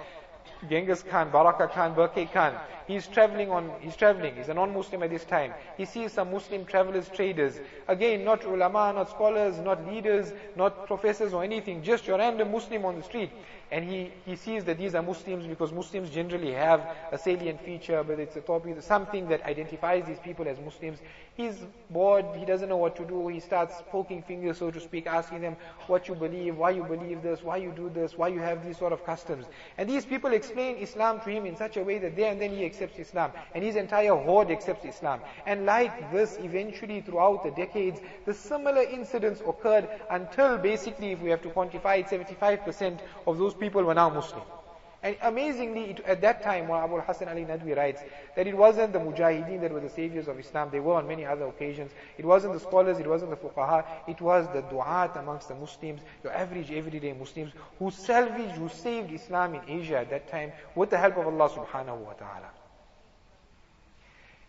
Genghis 0.68 1.02
Khan, 1.02 1.30
Baraka 1.30 1.68
Khan, 1.68 1.94
Berke 1.94 2.30
Khan. 2.32 2.54
He's 2.86 3.06
traveling 3.06 3.50
on, 3.50 3.70
he's 3.80 3.96
traveling, 3.96 4.36
he's 4.36 4.48
a 4.48 4.54
non-Muslim 4.54 5.02
at 5.02 5.10
this 5.10 5.24
time. 5.24 5.54
He 5.76 5.84
sees 5.86 6.12
some 6.12 6.30
Muslim 6.30 6.64
travelers, 6.66 7.08
traders. 7.08 7.58
Again, 7.88 8.24
not 8.24 8.44
ulama, 8.44 8.92
not 8.94 9.08
scholars, 9.08 9.58
not 9.58 9.86
leaders, 9.86 10.32
not 10.54 10.86
professors 10.86 11.32
or 11.32 11.42
anything, 11.42 11.82
just 11.82 12.06
your 12.06 12.18
random 12.18 12.52
Muslim 12.52 12.84
on 12.84 12.96
the 12.96 13.02
street 13.02 13.30
and 13.74 13.84
he, 13.90 14.12
he 14.24 14.36
sees 14.36 14.62
that 14.66 14.78
these 14.78 14.94
are 14.94 15.02
Muslims 15.02 15.48
because 15.48 15.72
Muslims 15.72 16.08
generally 16.08 16.52
have 16.52 16.80
a 17.10 17.18
salient 17.18 17.60
feature, 17.60 18.04
whether 18.04 18.22
it's 18.22 18.36
a 18.36 18.40
topi, 18.40 18.72
something 18.80 19.26
that 19.26 19.42
identifies 19.42 20.06
these 20.06 20.20
people 20.20 20.46
as 20.46 20.60
Muslims. 20.60 21.00
He's 21.36 21.56
bored, 21.90 22.24
he 22.36 22.44
doesn't 22.44 22.68
know 22.68 22.76
what 22.76 22.94
to 22.94 23.04
do, 23.04 23.26
he 23.26 23.40
starts 23.40 23.74
poking 23.90 24.22
fingers, 24.22 24.58
so 24.58 24.70
to 24.70 24.78
speak, 24.78 25.08
asking 25.08 25.40
them 25.40 25.56
what 25.88 26.06
you 26.06 26.14
believe, 26.14 26.56
why 26.56 26.70
you 26.70 26.84
believe 26.84 27.20
this, 27.24 27.42
why 27.42 27.56
you 27.56 27.72
do 27.72 27.90
this, 27.92 28.16
why 28.16 28.28
you 28.28 28.38
have 28.38 28.64
these 28.64 28.78
sort 28.78 28.92
of 28.92 29.04
customs. 29.04 29.46
And 29.76 29.88
these 29.88 30.06
people 30.06 30.32
explain 30.32 30.76
Islam 30.76 31.18
to 31.22 31.30
him 31.30 31.44
in 31.44 31.56
such 31.56 31.76
a 31.76 31.82
way 31.82 31.98
that 31.98 32.14
there 32.14 32.30
and 32.30 32.40
then 32.40 32.52
he 32.52 32.64
accepts 32.64 33.00
Islam, 33.00 33.32
and 33.56 33.64
his 33.64 33.74
entire 33.74 34.14
horde 34.14 34.52
accepts 34.52 34.84
Islam. 34.84 35.18
And 35.46 35.66
like 35.66 36.12
this, 36.12 36.38
eventually 36.40 37.00
throughout 37.00 37.42
the 37.42 37.50
decades, 37.50 37.98
the 38.24 38.34
similar 38.34 38.82
incidents 38.82 39.40
occurred 39.40 39.88
until 40.10 40.58
basically, 40.58 41.10
if 41.10 41.20
we 41.20 41.30
have 41.30 41.42
to 41.42 41.48
quantify 41.48 41.98
it, 41.98 42.06
75% 42.06 43.00
of 43.26 43.36
those 43.36 43.54
people 43.54 43.63
were 43.72 43.94
now 43.94 44.10
Muslim. 44.10 44.42
And 45.04 45.16
amazingly, 45.20 45.90
it, 45.90 46.00
at 46.06 46.22
that 46.22 46.42
time, 46.42 46.66
when 46.66 46.80
Abu 46.80 46.98
Hassan 46.98 47.28
Ali 47.28 47.44
Nadwi 47.44 47.76
writes 47.76 48.00
that 48.36 48.46
it 48.46 48.56
wasn't 48.56 48.94
the 48.94 48.98
mujahideen 48.98 49.60
that 49.60 49.70
were 49.70 49.80
the 49.80 49.90
saviors 49.90 50.28
of 50.28 50.40
Islam, 50.40 50.70
they 50.72 50.80
were 50.80 50.94
on 50.94 51.06
many 51.06 51.26
other 51.26 51.44
occasions. 51.44 51.92
It 52.16 52.24
wasn't 52.24 52.54
the 52.54 52.60
scholars, 52.60 52.98
it 52.98 53.06
wasn't 53.06 53.30
the 53.30 53.36
fuqaha, 53.36 53.84
it 54.08 54.18
was 54.22 54.46
the 54.54 54.62
du'at 54.62 55.14
amongst 55.18 55.48
the 55.48 55.56
Muslims, 55.56 56.00
your 56.22 56.32
average 56.32 56.72
everyday 56.72 57.12
Muslims, 57.12 57.52
who 57.78 57.90
salvaged, 57.90 58.52
who 58.52 58.70
saved 58.70 59.12
Islam 59.12 59.54
in 59.54 59.60
Asia 59.68 59.98
at 59.98 60.08
that 60.08 60.30
time 60.30 60.52
with 60.74 60.88
the 60.88 60.96
help 60.96 61.18
of 61.18 61.26
Allah 61.26 61.50
subhanahu 61.50 61.98
wa 61.98 62.14
ta'ala. 62.14 62.48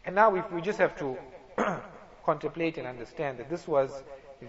And 0.06 0.16
now 0.16 0.34
if 0.36 0.50
we 0.54 0.62
just 0.62 0.80
have 0.80 0.98
to 1.00 1.18
contemplate 2.26 2.78
and 2.78 2.88
understand 2.88 3.40
that 3.40 3.50
this 3.50 3.68
was 3.68 3.92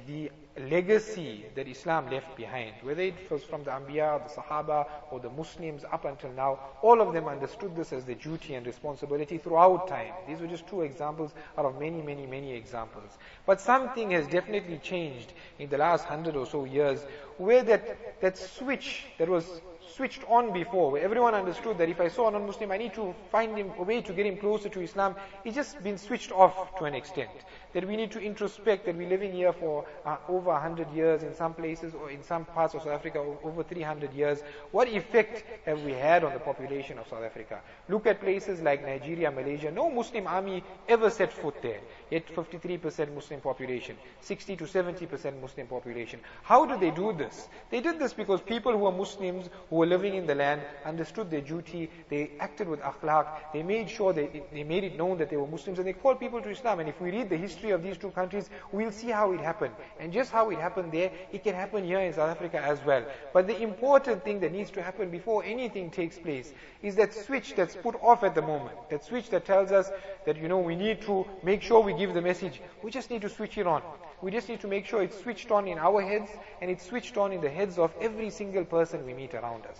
the 0.06 0.30
legacy 0.58 1.44
that 1.54 1.68
Islam 1.68 2.10
left 2.10 2.36
behind, 2.36 2.72
whether 2.82 3.02
it 3.02 3.30
was 3.30 3.42
from 3.42 3.62
the 3.64 3.70
Anbiya, 3.70 4.22
the 4.26 4.40
Sahaba, 4.40 4.86
or 5.10 5.20
the 5.20 5.30
Muslims 5.30 5.84
up 5.92 6.04
until 6.04 6.30
now, 6.32 6.58
all 6.82 7.00
of 7.00 7.12
them 7.12 7.26
understood 7.26 7.76
this 7.76 7.92
as 7.92 8.04
their 8.04 8.14
duty 8.14 8.54
and 8.54 8.66
responsibility 8.66 9.38
throughout 9.38 9.86
time. 9.88 10.12
These 10.26 10.40
were 10.40 10.46
just 10.46 10.66
two 10.66 10.82
examples 10.82 11.32
out 11.58 11.66
of 11.66 11.78
many, 11.78 12.00
many, 12.00 12.26
many 12.26 12.54
examples. 12.54 13.18
But 13.44 13.60
something 13.60 14.10
has 14.12 14.26
definitely 14.26 14.78
changed 14.78 15.32
in 15.58 15.68
the 15.68 15.78
last 15.78 16.04
hundred 16.04 16.36
or 16.36 16.46
so 16.46 16.64
years, 16.64 17.04
where 17.36 17.62
that, 17.64 18.20
that 18.20 18.38
switch 18.38 19.04
that 19.18 19.28
was 19.28 19.60
switched 19.96 20.22
on 20.28 20.52
before, 20.52 20.90
where 20.90 21.02
everyone 21.02 21.34
understood 21.34 21.78
that 21.78 21.88
if 21.88 22.00
I 22.00 22.08
saw 22.08 22.28
a 22.28 22.30
non-Muslim, 22.30 22.70
I 22.70 22.76
need 22.76 22.92
to 22.94 23.14
find 23.32 23.56
him 23.56 23.72
a 23.78 23.82
way 23.82 24.02
to 24.02 24.12
get 24.12 24.26
him 24.26 24.36
closer 24.36 24.68
to 24.68 24.80
Islam. 24.80 25.16
It's 25.44 25.56
just 25.56 25.82
been 25.82 25.96
switched 25.96 26.32
off 26.32 26.78
to 26.78 26.84
an 26.84 26.94
extent. 26.94 27.30
That 27.76 27.86
we 27.86 27.94
need 27.94 28.10
to 28.12 28.20
introspect 28.20 28.86
that 28.86 28.96
we're 28.96 29.06
living 29.06 29.32
here 29.32 29.52
for 29.52 29.84
uh, 30.06 30.16
over 30.30 30.48
100 30.48 30.90
years 30.94 31.22
in 31.22 31.34
some 31.34 31.52
places, 31.52 31.92
or 31.92 32.10
in 32.10 32.22
some 32.22 32.46
parts 32.46 32.72
of 32.72 32.80
South 32.80 32.92
Africa, 32.92 33.18
over 33.44 33.62
300 33.62 34.14
years. 34.14 34.40
What 34.70 34.88
effect 34.88 35.44
have 35.66 35.82
we 35.82 35.92
had 35.92 36.24
on 36.24 36.32
the 36.32 36.38
population 36.38 36.98
of 36.98 37.06
South 37.06 37.22
Africa? 37.22 37.60
Look 37.90 38.06
at 38.06 38.22
places 38.22 38.62
like 38.62 38.82
Nigeria, 38.82 39.30
Malaysia. 39.30 39.70
No 39.70 39.90
Muslim 39.90 40.26
army 40.26 40.64
ever 40.88 41.10
set 41.10 41.30
foot 41.30 41.60
there. 41.60 41.80
Yet 42.10 42.26
53% 42.28 43.12
Muslim 43.14 43.40
population, 43.40 43.96
60 44.20 44.56
to 44.56 44.64
70% 44.64 45.40
Muslim 45.40 45.66
population. 45.66 46.20
How 46.42 46.64
did 46.64 46.78
they 46.78 46.92
do 46.92 47.12
this? 47.12 47.48
They 47.70 47.80
did 47.80 47.98
this 47.98 48.12
because 48.12 48.40
people 48.40 48.70
who 48.72 48.78
were 48.78 48.92
Muslims, 48.92 49.50
who 49.70 49.76
were 49.76 49.86
living 49.86 50.14
in 50.14 50.24
the 50.24 50.34
land, 50.34 50.62
understood 50.84 51.32
their 51.32 51.40
duty, 51.40 51.90
they 52.08 52.30
acted 52.38 52.68
with 52.68 52.80
akhlaq, 52.80 53.26
they 53.52 53.64
made 53.64 53.90
sure 53.90 54.12
they, 54.12 54.42
they 54.52 54.62
made 54.62 54.84
it 54.84 54.96
known 54.96 55.18
that 55.18 55.30
they 55.30 55.36
were 55.36 55.48
Muslims, 55.48 55.78
and 55.78 55.88
they 55.88 55.92
called 55.94 56.20
people 56.20 56.40
to 56.40 56.48
Islam. 56.48 56.78
And 56.78 56.88
if 56.88 57.00
we 57.00 57.10
read 57.10 57.28
the 57.28 57.36
history 57.36 57.70
of 57.70 57.82
these 57.82 57.98
two 57.98 58.10
countries, 58.10 58.50
we'll 58.70 58.92
see 58.92 59.10
how 59.10 59.32
it 59.32 59.40
happened. 59.40 59.74
And 59.98 60.12
just 60.12 60.30
how 60.30 60.50
it 60.50 60.58
happened 60.58 60.92
there, 60.92 61.10
it 61.32 61.42
can 61.42 61.54
happen 61.54 61.84
here 61.84 61.98
in 61.98 62.12
South 62.12 62.30
Africa 62.30 62.62
as 62.62 62.78
well. 62.84 63.04
But 63.32 63.48
the 63.48 63.60
important 63.60 64.22
thing 64.22 64.38
that 64.40 64.52
needs 64.52 64.70
to 64.72 64.82
happen 64.82 65.10
before 65.10 65.42
anything 65.44 65.90
takes 65.90 66.18
place 66.18 66.52
is 66.82 66.94
that 66.96 67.12
switch 67.14 67.54
that's 67.56 67.74
put 67.74 67.96
off 68.00 68.22
at 68.22 68.36
the 68.36 68.42
moment. 68.42 68.76
That 68.90 69.04
switch 69.04 69.30
that 69.30 69.44
tells 69.44 69.72
us 69.72 69.90
that, 70.24 70.36
you 70.36 70.46
know, 70.46 70.58
we 70.58 70.76
need 70.76 71.02
to 71.02 71.26
make 71.42 71.62
sure 71.62 71.80
we 71.80 71.95
give 71.96 72.14
the 72.14 72.22
message. 72.22 72.60
We 72.82 72.90
just 72.90 73.10
need 73.10 73.22
to 73.22 73.28
switch 73.28 73.58
it 73.58 73.66
on. 73.66 73.82
We 74.22 74.30
just 74.30 74.48
need 74.48 74.60
to 74.60 74.68
make 74.68 74.86
sure 74.86 75.02
it's 75.02 75.20
switched 75.20 75.50
on 75.50 75.68
in 75.68 75.78
our 75.78 76.00
heads 76.00 76.30
and 76.60 76.70
it's 76.70 76.86
switched 76.86 77.16
on 77.16 77.32
in 77.32 77.40
the 77.40 77.50
heads 77.50 77.78
of 77.78 77.92
every 78.00 78.30
single 78.30 78.64
person 78.64 79.04
we 79.04 79.14
meet 79.14 79.34
around 79.34 79.66
us. 79.66 79.78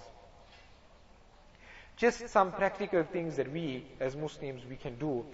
Just 1.96 2.29
some 2.29 2.52
practical 2.52 3.02
things 3.05 3.37
that 3.37 3.50
we, 3.50 3.85
as 4.00 4.14
Muslims, 4.16 4.62
we 4.68 4.76
can 4.76 4.96
do 4.96 5.24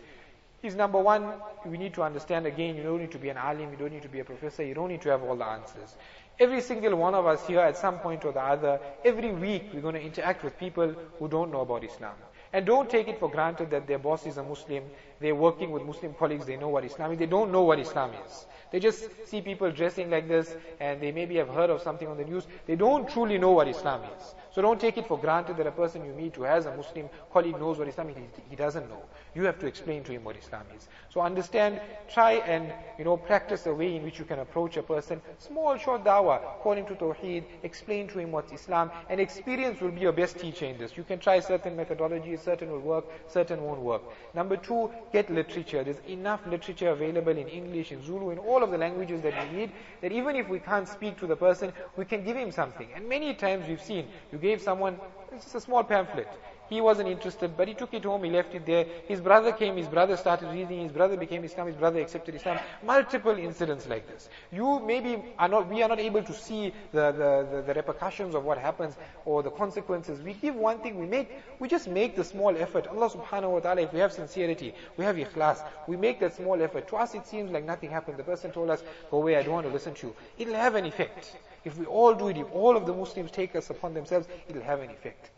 is 0.62 0.76
number 0.76 1.00
one, 1.00 1.32
we 1.66 1.76
need 1.76 1.92
to 1.94 2.02
understand 2.02 2.46
again, 2.46 2.76
you 2.76 2.84
don't 2.84 3.00
need 3.00 3.10
to 3.10 3.18
be 3.18 3.28
an 3.28 3.36
alim, 3.36 3.70
you 3.72 3.76
don't 3.76 3.92
need 3.92 4.02
to 4.02 4.08
be 4.08 4.20
a 4.20 4.24
professor, 4.24 4.64
you 4.64 4.74
don't 4.74 4.88
need 4.88 5.02
to 5.02 5.08
have 5.08 5.22
all 5.22 5.34
the 5.34 5.44
answers. 5.44 5.96
Every 6.38 6.60
single 6.60 6.94
one 6.96 7.14
of 7.14 7.26
us 7.26 7.44
here 7.46 7.60
at 7.60 7.76
some 7.76 7.98
point 7.98 8.24
or 8.24 8.32
the 8.32 8.40
other, 8.40 8.80
every 9.04 9.32
week 9.32 9.70
we're 9.74 9.80
going 9.80 9.94
to 9.94 10.00
interact 10.02 10.44
with 10.44 10.56
people 10.58 10.94
who 11.18 11.28
don't 11.28 11.50
know 11.50 11.62
about 11.62 11.82
Islam. 11.84 12.14
And 12.52 12.66
don't 12.66 12.90
take 12.90 13.08
it 13.08 13.18
for 13.18 13.30
granted 13.30 13.70
that 13.70 13.86
their 13.86 13.98
boss 13.98 14.26
is 14.26 14.36
a 14.36 14.42
Muslim, 14.42 14.84
they're 15.20 15.34
working 15.34 15.70
with 15.70 15.84
Muslim 15.84 16.12
colleagues, 16.14 16.44
they 16.44 16.56
know 16.56 16.68
what 16.68 16.84
Islam 16.84 17.12
is. 17.12 17.18
They 17.18 17.26
don't 17.26 17.50
know 17.50 17.62
what 17.62 17.78
Islam 17.78 18.10
is. 18.26 18.46
They 18.70 18.80
just 18.80 19.08
see 19.26 19.40
people 19.40 19.70
dressing 19.70 20.10
like 20.10 20.28
this 20.28 20.54
and 20.80 21.00
they 21.00 21.12
maybe 21.12 21.36
have 21.36 21.48
heard 21.48 21.70
of 21.70 21.80
something 21.80 22.08
on 22.08 22.16
the 22.16 22.24
news. 22.24 22.46
They 22.66 22.76
don't 22.76 23.08
truly 23.08 23.38
know 23.38 23.52
what 23.52 23.68
Islam 23.68 24.02
is. 24.18 24.34
So 24.54 24.60
don't 24.60 24.78
take 24.80 24.98
it 24.98 25.08
for 25.08 25.18
granted 25.18 25.56
that 25.56 25.66
a 25.66 25.70
person 25.70 26.04
you 26.04 26.12
meet 26.12 26.36
who 26.36 26.42
has 26.42 26.66
a 26.66 26.76
Muslim 26.76 27.08
colleague 27.32 27.58
knows 27.58 27.78
what 27.78 27.88
Islam 27.88 28.10
is. 28.10 28.16
He 28.50 28.56
doesn't 28.56 28.88
know. 28.90 29.02
You 29.34 29.44
have 29.44 29.58
to 29.60 29.66
explain 29.66 30.04
to 30.04 30.12
him 30.12 30.24
what 30.24 30.36
Islam 30.36 30.64
is. 30.76 30.88
So 31.08 31.22
understand, 31.22 31.80
try 32.12 32.32
and, 32.34 32.70
you 32.98 33.04
know, 33.04 33.16
practice 33.16 33.62
the 33.62 33.74
way 33.74 33.96
in 33.96 34.02
which 34.02 34.18
you 34.18 34.26
can 34.26 34.40
approach 34.40 34.76
a 34.76 34.82
person. 34.82 35.22
Small, 35.38 35.78
short 35.78 36.04
dawah, 36.04 36.40
call 36.60 36.74
him 36.74 36.84
to 36.86 36.94
Tawheed, 36.94 37.44
explain 37.62 38.08
to 38.08 38.18
him 38.18 38.30
what's 38.30 38.52
Islam, 38.52 38.90
and 39.08 39.20
experience 39.20 39.80
will 39.80 39.90
be 39.90 40.00
your 40.00 40.12
best 40.12 40.38
teacher 40.38 40.66
in 40.66 40.76
this. 40.76 40.98
You 40.98 41.04
can 41.04 41.18
try 41.18 41.40
certain 41.40 41.74
methodologies, 41.74 42.44
certain 42.44 42.70
will 42.70 42.80
work, 42.80 43.06
certain 43.28 43.62
won't 43.62 43.80
work. 43.80 44.02
Number 44.34 44.58
two, 44.58 44.90
get 45.14 45.30
literature. 45.30 45.82
There's 45.82 46.00
enough 46.08 46.46
literature 46.46 46.90
available 46.90 47.36
in 47.36 47.48
English, 47.48 47.90
in 47.90 48.04
Zulu, 48.04 48.30
in 48.30 48.38
all 48.38 48.62
of 48.62 48.70
the 48.70 48.78
languages 48.78 49.22
that 49.22 49.34
we 49.50 49.56
need, 49.56 49.72
that 50.02 50.12
even 50.12 50.36
if 50.36 50.46
we 50.48 50.58
can't 50.58 50.86
speak 50.86 51.18
to 51.20 51.26
the 51.26 51.36
person, 51.36 51.72
we 51.96 52.04
can 52.04 52.22
give 52.22 52.36
him 52.36 52.50
something. 52.50 52.88
And 52.94 53.08
many 53.08 53.32
times 53.32 53.66
we've 53.66 53.82
seen, 53.82 54.08
you 54.30 54.41
gave 54.42 54.60
someone, 54.60 54.98
it's 55.32 55.44
just 55.44 55.54
a 55.54 55.60
small 55.60 55.84
pamphlet. 55.84 56.28
He 56.72 56.80
wasn't 56.80 57.10
interested, 57.10 57.54
but 57.54 57.68
he 57.68 57.74
took 57.74 57.92
it 57.92 58.04
home, 58.04 58.24
he 58.24 58.30
left 58.30 58.54
it 58.54 58.64
there. 58.64 58.86
His 59.06 59.20
brother 59.20 59.52
came, 59.52 59.76
his 59.76 59.88
brother 59.88 60.16
started 60.16 60.48
reading, 60.52 60.84
his 60.84 60.92
brother 60.92 61.18
became 61.18 61.44
Islam, 61.44 61.66
his 61.66 61.76
brother 61.76 62.00
accepted 62.00 62.34
Islam. 62.34 62.58
Multiple 62.82 63.36
incidents 63.36 63.86
like 63.88 64.08
this. 64.08 64.30
You 64.50 64.80
maybe 64.80 65.22
are 65.38 65.48
not, 65.48 65.68
we 65.68 65.82
are 65.82 65.88
not 65.90 66.00
able 66.00 66.22
to 66.22 66.32
see 66.32 66.72
the, 66.92 67.12
the, 67.12 67.56
the, 67.56 67.62
the 67.66 67.74
repercussions 67.74 68.34
of 68.34 68.44
what 68.44 68.56
happens 68.56 68.96
or 69.26 69.42
the 69.42 69.50
consequences. 69.50 70.22
We 70.22 70.32
give 70.32 70.54
one 70.54 70.78
thing, 70.78 70.98
we 70.98 71.04
make, 71.06 71.30
we 71.58 71.68
just 71.68 71.88
make 71.88 72.16
the 72.16 72.24
small 72.24 72.56
effort. 72.56 72.86
Allah 72.86 73.10
subhanahu 73.10 73.52
wa 73.52 73.60
ta'ala, 73.60 73.82
if 73.82 73.92
we 73.92 74.00
have 74.00 74.12
sincerity, 74.14 74.74
we 74.96 75.04
have 75.04 75.16
ikhlas, 75.16 75.62
we 75.86 75.98
make 75.98 76.20
that 76.20 76.34
small 76.36 76.62
effort. 76.62 76.88
To 76.88 76.96
us 76.96 77.14
it 77.14 77.26
seems 77.26 77.50
like 77.50 77.66
nothing 77.66 77.90
happened. 77.90 78.16
The 78.16 78.24
person 78.24 78.50
told 78.50 78.70
us, 78.70 78.82
go 79.10 79.18
away, 79.18 79.36
I 79.36 79.42
don't 79.42 79.52
want 79.52 79.66
to 79.66 79.72
listen 79.72 79.92
to 79.92 80.06
you. 80.06 80.16
It'll 80.38 80.54
have 80.54 80.74
an 80.74 80.86
effect. 80.86 81.36
If 81.64 81.78
we 81.78 81.86
all 81.86 82.14
do 82.14 82.28
it, 82.28 82.36
if 82.36 82.50
all 82.52 82.76
of 82.76 82.86
the 82.86 82.92
Muslims 82.92 83.30
take 83.30 83.54
us 83.54 83.70
upon 83.70 83.94
themselves, 83.94 84.26
it'll 84.48 84.62
have 84.62 84.80
an 84.80 84.90
effect. 84.90 85.30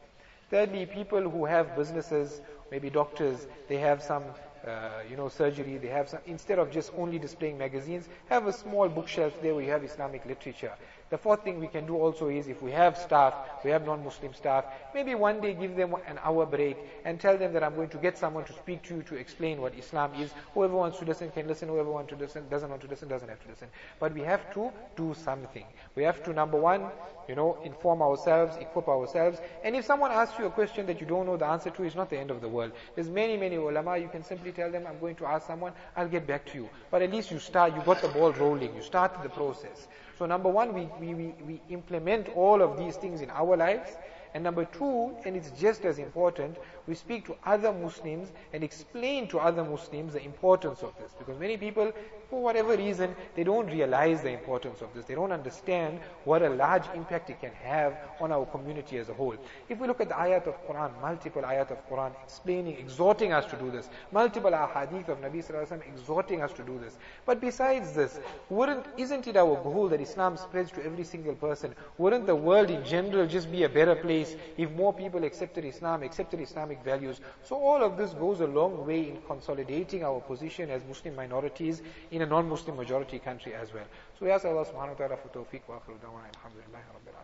Thirdly, 0.51 0.87
people 0.87 1.29
who 1.29 1.45
have 1.45 1.77
businesses, 1.77 2.41
maybe 2.71 2.91
doctors, 2.91 3.47
they 3.69 3.77
have 3.77 4.03
some, 4.03 4.25
uh, 4.67 4.89
you 5.11 5.17
know, 5.17 5.29
surgery, 5.29 5.79
they 5.79 5.89
have 5.89 6.09
some, 6.09 6.21
instead 6.27 6.59
of 6.59 6.71
just 6.71 6.93
only 6.97 7.19
displaying 7.19 7.59
magazines, 7.59 8.09
have 8.29 8.47
a 8.47 8.53
small 8.53 8.89
bookshelf 8.89 9.35
there 9.43 9.55
where 9.55 9.65
you 9.65 9.71
have 9.71 9.85
Islamic 9.85 10.25
literature. 10.27 10.73
The 11.15 11.19
fourth 11.19 11.45
thing 11.45 11.61
we 11.61 11.69
can 11.69 11.87
do 11.87 11.95
also 11.95 12.29
is 12.29 12.49
if 12.49 12.61
we 12.61 12.73
have 12.73 12.99
staff, 12.99 13.35
we 13.63 13.71
have 13.71 13.87
non-Muslim 13.87 14.35
staff, 14.35 14.65
maybe 14.93 15.15
one 15.15 15.41
day 15.41 15.55
give 15.55 15.77
them 15.77 15.95
an 16.09 16.19
hour 16.25 16.45
break 16.45 16.77
and 17.05 17.21
tell 17.21 17.39
them 17.39 17.53
that 17.53 17.63
I'm 17.63 17.77
going 17.77 17.91
to 17.91 17.99
get 17.99 18.19
someone 18.19 18.43
to 18.47 18.53
speak 18.53 18.83
to 18.89 18.97
you 18.97 19.03
to 19.05 19.15
explain 19.15 19.61
what 19.61 19.79
Islam 19.79 20.13
is. 20.15 20.33
Whoever 20.55 20.75
wants 20.75 20.99
to 20.99 21.05
listen 21.05 21.31
can 21.31 21.47
listen, 21.47 21.69
whoever 21.69 21.89
wants 21.89 22.11
to 22.11 22.17
listen, 22.17 22.49
doesn't 22.51 22.69
want 22.69 22.83
to 22.83 22.89
listen, 22.89 23.07
doesn't 23.07 23.29
have 23.29 23.41
to 23.45 23.49
listen. 23.49 23.69
But 24.01 24.13
we 24.13 24.23
have 24.23 24.53
to 24.55 24.73
do 24.97 25.15
something. 25.15 25.65
We 25.95 26.03
have 26.03 26.21
to, 26.25 26.33
number 26.33 26.59
one, 26.59 26.91
you 27.29 27.37
know, 27.37 27.59
inform 27.63 28.03
ourselves, 28.03 28.57
equip 28.57 28.89
ourselves. 28.89 29.39
And 29.63 29.77
if 29.77 29.85
someone 29.85 30.11
asks 30.11 30.37
you 30.41 30.47
a 30.47 30.51
question 30.51 30.85
that 30.87 31.01
you 31.01 31.07
don't 31.07 31.27
know 31.27 31.37
the 31.37 31.47
answer 31.47 31.71
to, 31.71 31.85
it's 31.85 31.95
not 31.95 32.11
the 32.11 32.19
end 32.19 32.33
of 32.33 32.41
the 32.41 32.49
world. 32.49 32.73
There's 32.97 33.09
many, 33.09 33.37
many 33.37 33.55
ulama, 33.55 33.99
you 33.99 34.09
can 34.09 34.25
simply 34.25 34.51
tell 34.51 34.73
them, 34.73 34.85
I'm 34.89 34.99
going 34.99 35.15
to 35.15 35.27
ask 35.27 35.47
someone, 35.47 35.75
I'll 35.97 36.09
get 36.09 36.27
back 36.27 36.45
to 36.47 36.59
you. 36.59 36.69
But 36.91 37.03
at 37.03 37.13
least 37.13 37.31
you 37.31 37.39
start, 37.39 37.73
you 37.77 37.83
got 37.83 38.03
the 38.03 38.09
ball 38.09 38.33
rolling, 38.33 38.75
you 38.75 38.83
started 38.83 39.23
the 39.23 39.29
process. 39.29 39.87
So 40.19 40.27
number 40.27 40.49
one, 40.49 40.73
we, 40.73 40.89
we, 41.01 41.15
we, 41.15 41.35
we 41.47 41.61
implement 41.71 42.29
all 42.37 42.63
of 42.63 42.77
these 42.79 42.97
things 42.97 43.21
in 43.21 43.31
our 43.31 43.57
lives. 43.57 43.91
And 44.35 44.43
number 44.43 44.65
two, 44.65 45.15
and 45.25 45.37
it's 45.37 45.51
just 45.53 45.85
as 45.85 45.99
important, 45.99 46.57
we 46.87 46.95
speak 46.95 47.25
to 47.27 47.37
other 47.45 47.73
Muslims 47.73 48.33
and 48.53 48.63
explain 48.63 49.27
to 49.29 49.39
other 49.39 49.65
Muslims 49.65 50.13
the 50.13 50.23
importance 50.25 50.83
of 50.83 50.93
this. 50.99 51.13
Because 51.19 51.39
many 51.39 51.57
people, 51.57 51.93
for 52.29 52.43
whatever 52.43 52.77
reason, 52.77 53.15
they 53.35 53.45
don't 53.45 53.67
realize 53.67 54.23
the 54.23 54.31
importance 54.31 54.83
of 54.83 54.93
this. 54.95 55.05
They 55.07 55.15
don't 55.15 55.33
understand 55.33 56.01
what 56.25 56.43
a 56.43 56.51
large 56.51 56.85
impact 56.95 57.31
it 57.31 57.41
can 57.41 57.53
have 57.63 57.97
on 58.21 58.33
our 58.33 58.45
community 58.47 58.99
as 58.99 59.09
a 59.09 59.15
whole. 59.15 59.37
If 59.69 59.81
we 59.81 59.87
look 59.87 60.01
at 60.01 60.09
the 60.09 60.15
ayat 60.15 60.47
of 60.47 60.55
Quran, 60.67 60.91
multiple 61.01 61.43
ayat 61.43 61.71
of 61.71 61.89
Quran 61.89 62.13
explaining, 62.23 62.77
exhorting 62.77 63.33
us 63.33 63.47
to 63.47 63.57
do 63.57 63.71
this, 63.71 63.89
multiple 64.13 64.51
ahadith 64.51 65.09
of 65.09 65.19
Nabi 65.21 65.45
Sallallahu 65.45 65.67
Alaihi 65.67 65.79
Wasallam 65.79 65.89
exhorting 65.89 66.43
us 66.43 66.53
to 66.53 66.63
do 66.63 66.79
this. 66.79 66.99
But 67.25 67.41
besides 67.41 67.95
this, 67.95 68.21
wouldn't, 68.51 68.87
isn't 68.97 69.27
it 69.27 69.37
our 69.37 69.57
goal 69.63 69.89
that 69.89 70.01
Islam 70.01 70.37
spreads 70.37 70.71
to 70.73 70.85
every 70.85 71.05
single 71.05 71.35
person? 71.35 71.75
Wouldn't 71.99 72.27
the 72.27 72.37
world 72.37 72.71
in 72.71 72.85
general 72.85 73.27
just 73.27 73.51
be 73.51 73.65
a 73.65 73.69
better 73.69 73.95
place 73.95 74.37
if 74.57 74.71
more 74.73 74.93
people 74.93 75.25
accepted 75.25 75.65
Islam, 75.65 76.03
accepted 76.03 76.41
Islamic 76.41 76.74
values. 76.83 77.21
So 77.43 77.57
all 77.57 77.83
of 77.83 77.97
this 77.97 78.13
goes 78.15 78.41
a 78.41 78.47
long 78.47 78.87
way 78.87 79.09
in 79.09 79.19
consolidating 79.27 80.05
our 80.05 80.21
position 80.21 80.71
as 80.71 80.85
Muslim 80.85 81.15
minorities 81.15 81.83
in 82.11 82.23
a 82.23 82.27
non-Muslim 82.27 82.77
majority 82.77 83.19
country 83.19 83.55
as 83.55 83.73
well. 83.73 83.87
So 84.19 84.27
we 84.27 84.33
ask 84.33 84.45
Allah 84.45 84.65
subhanahu 84.65 84.99
wa 84.99 85.07
ta'ala 85.07 85.17
for 85.17 85.29
tawfiq 85.29 85.63
wa 85.69 85.77
akhiru 85.77 85.99
da'wana 86.01 86.29
alhamdulillah 86.35 86.83
rabbil 86.93 87.15
alamin. 87.15 87.23